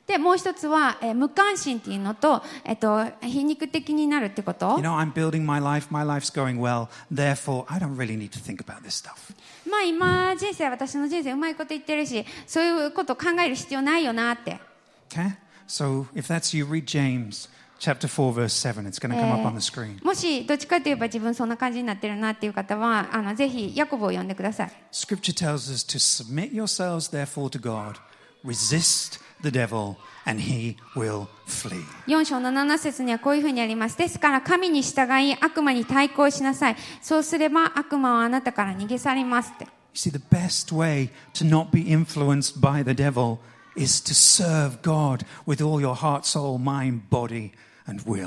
[0.06, 8.16] でもう一つは、えー無関心っていうのと、えっと、皮肉的になるってこと You know, I'm building my life, my life's going well, therefore I don't really
[8.18, 9.34] need to think about this stuff.
[9.66, 14.60] まあ今人生私の人生うまいこと言ってるしそういうこと考える必要ないよなって
[15.08, 15.36] Okay?
[15.66, 17.48] So if that's you, read James
[17.78, 18.86] chapter 4, verse 7.
[18.86, 20.00] It's going to come up on the screen.
[20.02, 27.96] もしどっちかといえば自分そんな感じになってるなっていう方はあのぜひヤコブを読んでください Scripture tells us to submit yourselves, therefore, to God,
[28.44, 29.96] resist the devil,
[30.26, 31.84] and he will flee.
[32.06, 43.38] 4章の7節にはこういうふうにありますですから神に従い悪魔に対抗しなさいそうすれば悪魔はあなたから逃げ去りますって You see, the best way to not be influenced by the devil
[43.76, 47.50] is to serve God with all your heart, soul, mind, body, and will.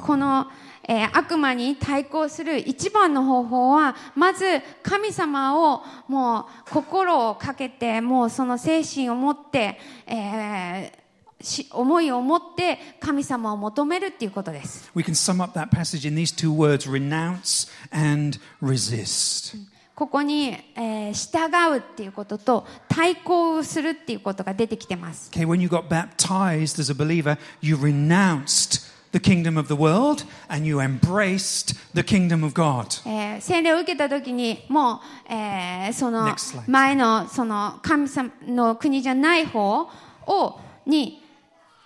[0.00, 0.46] この、
[0.88, 4.44] え、悪魔に対抗する一番の方法は、まず
[4.82, 11.02] 神様をもう心をかけて、もうその精神を持って、え
[11.72, 14.90] 思いを持って神様を求めるっていうことです。
[19.94, 25.30] ここに、えー、従うっていうことと対抗するっていうことが出てきてます。
[25.30, 30.66] Okay, when you got baptized as a believer, you renounced the kingdom of the world and
[30.66, 33.00] you embraced the kingdom of God.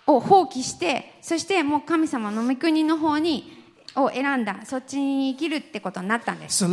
[0.07, 3.57] を放棄して、そしてもう神様の御国の方に
[3.95, 6.59] を選んだ、そっちに生きるってことになったんです。
[6.63, 6.69] と、so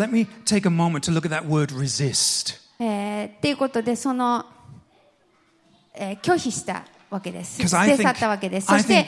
[2.78, 4.46] えー、いうことで、その、
[5.94, 6.84] えー、拒否した。
[7.14, 7.66] わけです。
[7.66, 8.66] 捨て去ったです。
[8.66, 9.06] そして、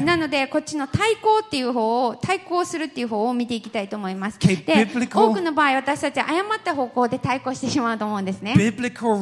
[0.00, 4.38] なので、こっちの対抗っていう方を、対抗するっていう方を見ていきたいと思います。
[4.40, 8.54] 多くの場合、私たちは誤った方向で対抗してしまうと思うんですね。
[8.54, 9.18] Biblical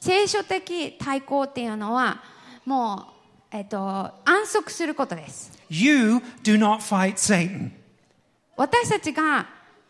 [0.00, 2.22] 聖書的対抗っていうのは、
[2.64, 3.06] も
[3.52, 5.52] う、えっと、安息することです。
[8.56, 9.48] 私たちが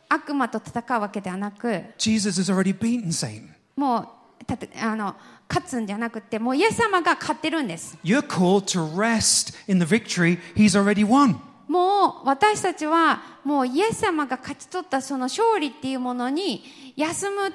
[0.09, 3.49] 悪魔と戦うわけではなく、Jesus has already beaten Satan.
[3.77, 4.01] も
[4.41, 5.17] う、たとあの、
[5.49, 7.97] 勝つんじゃなくて、もうイエス様が勝ってるんです。
[8.05, 11.37] You're called to rest in the victory he's already won.
[11.69, 16.63] もう私たちはもうイエス様が勝ち取ったその勝利っていうものに
[16.97, 17.53] 休む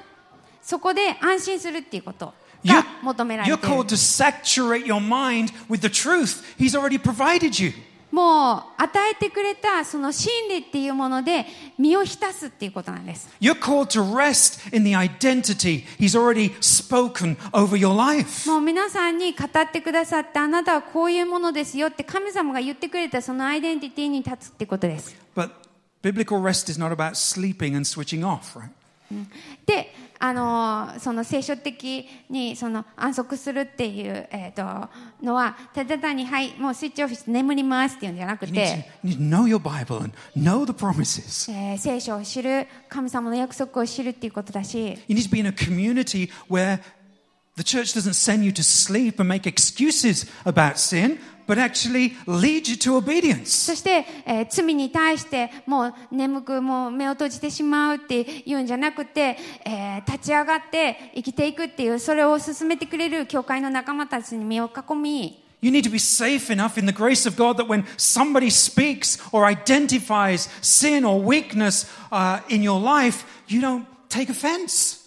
[0.62, 2.34] そこで安心するっていうことが
[2.82, 7.62] You're, 求められ you're ている called to saturate your mind with the truth he's already provided
[7.62, 7.72] you.
[8.10, 11.46] もう与えてくれたその真理っていうもので
[11.78, 18.48] 身を浸すっていうことなんです You're called to rest in the identity he's already spoken over your life.
[18.50, 25.50] もう皆さんに語ってくださってあなたはこういうものですよって神様が言ってくれたそのアイデンティティに立つってことです But
[26.02, 28.70] biblical rest is not about sleeping and switching off, right?
[29.66, 34.88] であのその聖書的にその安息するっていう、えー、と
[35.22, 39.60] のはただ単に、はい、もうスイッチオフィス眠りますっていうんじゃなくて you to, you、
[41.54, 44.98] えー、聖書を知る神様の約束を知るっていうことだし。
[47.56, 51.18] The church doesn't send you to sleep and make excuses about sin,
[51.50, 53.66] but actually lead you to obedience.
[53.66, 68.48] そして、えー罪に対してもう眠くもう目を閉じてしまうっていうんじゃなくて、えー立ち上がって生きていくっていうそれを進めてくれる教会の仲間たちに身を囲み You need to be safe enough in the grace of God that when somebody
[68.48, 75.00] speaks or identifies sin or weakness uh, in your life, you don't take offense.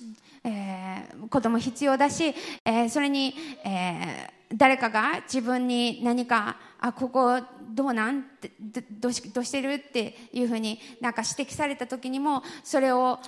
[0.43, 2.35] えー子供必要だし、
[2.65, 3.33] えーそれに、
[3.63, 7.39] えー誰かが自分に何か、あ、ここ
[7.73, 8.19] どうなん？
[8.19, 9.73] ってどどうしどうしてる？
[9.73, 13.19] っていうふうになんか指摘された時にも、それを、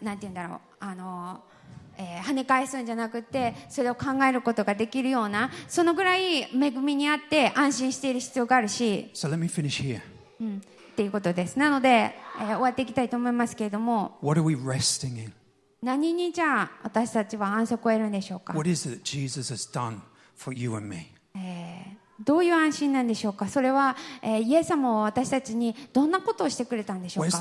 [0.00, 1.42] なんて言うんだろう、あの、
[1.98, 10.00] えー跳ね返すんじゃなくて、それを考えることができるような、そのぐらい恵みにあって安心している必要があるし、So let me finish here.
[10.40, 11.58] うん、っていうことです。
[11.58, 15.32] なので、えー終わっていきたいと思いますけれども、What are we resting in?
[15.82, 19.98] 何にじゃあ私たちは安息を得るんでしょうか？What is it that Jesus has done
[20.36, 20.54] for
[22.24, 23.48] どういう安心なんでしょうか？
[23.48, 27.36] それは、えー、イエス様は私たちにどんなことをしてくれたんでしょうか？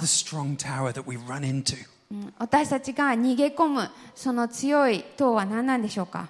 [2.40, 6.28] 私たちが逃げ込むその強い塔は何なんでしょうか？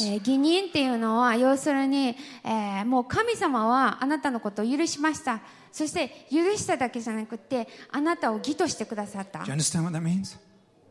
[0.00, 5.40] ええ義人っていうのは要するに、えー、もう神様はあなたのことを許しました。
[5.72, 9.40] そして許しただけじゃなくてあなたを義としてくださった?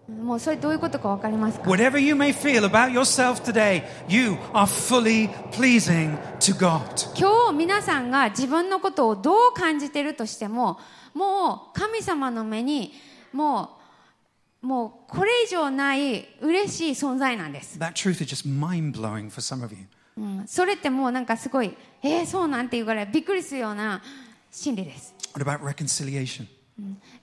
[0.09, 6.81] もうそれどういうことか分かりますか？Whatever you may feel about yourself today, you are fully pleasing to God.
[7.17, 10.79] 今日皆さんが自分のことをどう感じてるとしても
[11.13, 12.93] もう神様の目に
[13.31, 13.77] も
[14.63, 19.85] うもうこれ以上ない嬉しい存在なんです、That truth is just mind blowing for some of you.
[20.17, 24.01] うん、それってもうなんかすごいえー、そうなんていうぐらいびっくりするような
[24.51, 26.45] 真理です、What about reconciliation?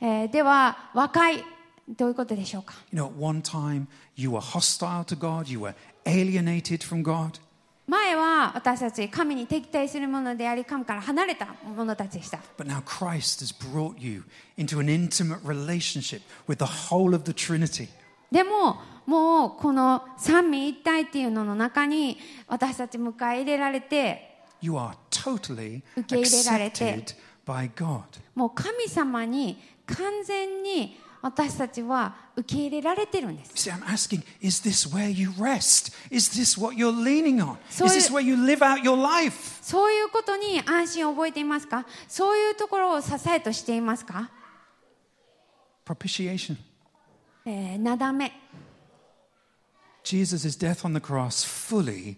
[0.01, 1.45] えーでは和解
[1.89, 5.75] どういうことでしょうか You know, at one time you were hostile to God, you were
[6.05, 7.41] alienated from God.
[7.87, 14.25] 前は私たち神に敵対するものであり神から離れた者たちでした But now Christ has brought you
[14.59, 17.89] into an intimate relationship with the whole of the Trinity.
[18.31, 18.77] でも
[19.07, 24.28] もうこの三位一体っていうのの中に私たち迎え入れられて
[24.61, 27.05] 受け入れられて、
[28.35, 33.53] もう神様に完全に私たちは受け入れられてるんです。
[33.57, 33.75] そ,
[39.89, 41.87] ういうことに安心を覚えていますか？
[42.07, 44.31] そういうところを支えとしていますか
[45.85, 46.57] ？Propitiation.
[47.79, 48.33] なだめ。
[50.05, 52.17] Jesus' death on the cross fully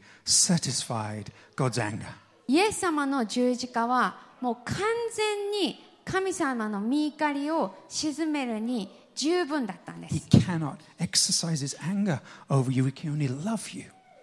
[2.51, 4.75] イエス様の十字架はもう完
[5.15, 10.27] 全に神様の見怒りを鎮めるに十分だったんです。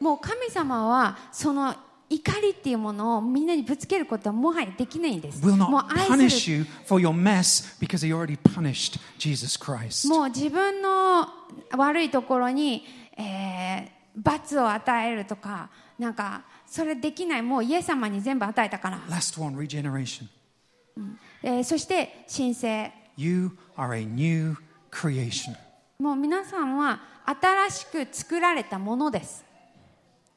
[0.01, 1.73] もう神様はその
[2.09, 5.41] 怒りっていうものをみんなにぶつけることはもはやできないんです。
[5.69, 6.65] もう愛する。
[10.09, 11.29] も自分の
[11.77, 12.83] 悪いところに、
[13.15, 13.23] え、え。
[13.23, 20.27] もう自分の悪いところに罰を与えるとか、なんか、それできないもうイエス様に全部与えたから、Last one regeneration.
[21.43, 24.55] えーそして神聖 You are a new
[24.91, 25.55] creation.
[25.99, 29.43] もう皆さんは新しく作られたものです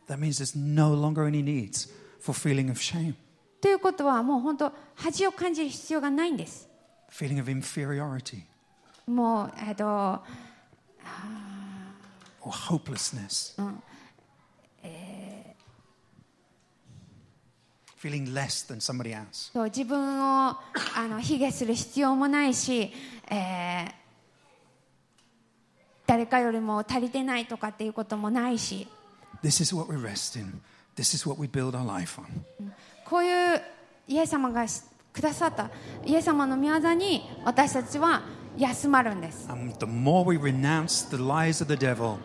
[0.08, 3.14] That means there's no longer any needs for feeling of shame,
[3.60, 6.68] ということはもう本当恥を感じる必要がないんです
[7.10, 8.42] feeling of inferiority
[9.06, 9.84] もうえっ、と
[12.42, 13.54] or hopelessness.
[17.99, 19.51] Feeling less than somebody else.
[19.53, 22.91] そう自分をあの卑下する必要もないし、
[23.29, 24.05] えー
[26.07, 28.87] 誰かよりも足りてないとかっていうこともないし
[29.43, 30.61] This is what we rest in.
[30.95, 32.25] This is what we build our life on.
[33.05, 33.61] こういう
[34.07, 34.83] イエス様がし
[35.13, 35.69] くださった
[36.05, 38.21] イエス様の御業に私たちは
[38.57, 42.17] 休まるんです And the more we renounce the lies of the devil,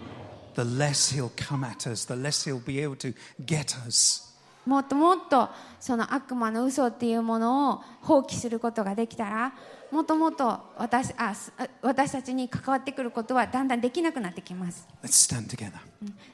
[0.55, 3.15] the less he'll come at us, the less he'll be able to
[3.45, 4.24] get us.
[4.66, 5.50] もっともっと
[5.80, 9.54] その悪魔の嘘っていうものを放棄することができたら
[9.92, 11.34] もっともっと私あ
[11.82, 15.74] 私たちに関わってくることはだんだんできなくなってきます、Let's stand together.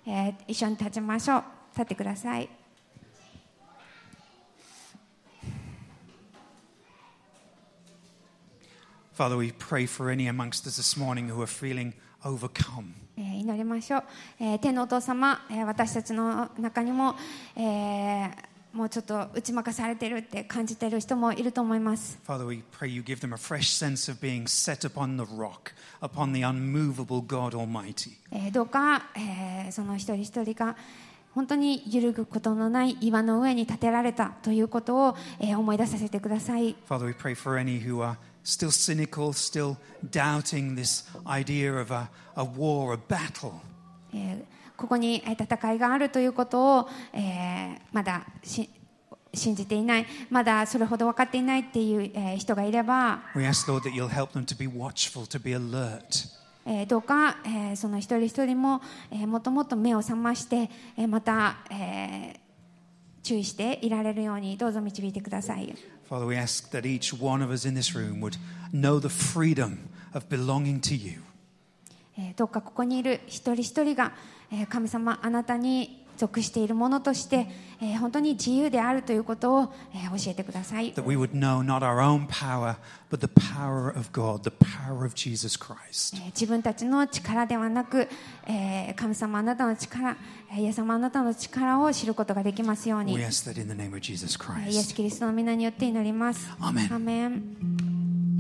[0.06, 1.44] えー一緒に立ちましょう。
[1.74, 2.50] 立ってください。
[9.14, 11.94] Father, we pray for any amongst us this morning who are feeling
[12.24, 12.86] overcome.
[13.18, 14.04] えー祈りましょう、
[14.40, 17.16] えー天のお父様、えー私たちの中にも、
[17.56, 18.32] えー
[18.74, 25.74] もうちょっと打ち負かされてるって感じてる人もいると思います Father, we pray you give them a fresh sense of being set upon the rock,
[26.02, 28.12] upon the unmovable God Almighty.
[28.32, 30.78] えーどうか、えーその一人一人が
[31.36, 39.78] 本当に揺るぐことのない岩の上に建てられたということを、えー思い出させてください、Father, we pray for any who are still cynical, still
[40.10, 43.54] doubting this idea of a, a war, a battle.
[44.14, 44.44] えー
[44.78, 48.70] ここにえー戦いがあるということを、えーまだし
[49.34, 56.30] 信じていないまだそれほど分かっていないっていう、えー人がいれば、We ask, Lord, that you'll help them to be watchful, to be alert.
[56.66, 58.82] えーどうか、えーその一人一人も、
[59.12, 62.40] えーもっともっと目を覚まして、えーまた、えー
[63.24, 65.76] 注意していられるようにどうぞ導いてください。
[66.11, 68.37] Father, we ask that each one of us in this room would
[68.73, 71.21] know the freedom of belonging to you.
[72.19, 74.13] えーどうかここにいる一人一人が、
[74.51, 77.48] えー神様あなたに 属しているものとして、
[77.82, 82.76] えー本当に自由であるということを、えー教えてください、That we would know not our own power,
[83.10, 86.16] but the power of God, the power of Jesus Christ.
[86.18, 88.08] えー自分たちの力ではなく、
[88.48, 90.16] えー神様あなたの力、
[90.52, 96.48] えーイエス様あなたの力を知ることができますように、We ask that in the name of Jesus えーイエス・.キリストの皆によって祈ります。
[96.60, 98.31] アーメン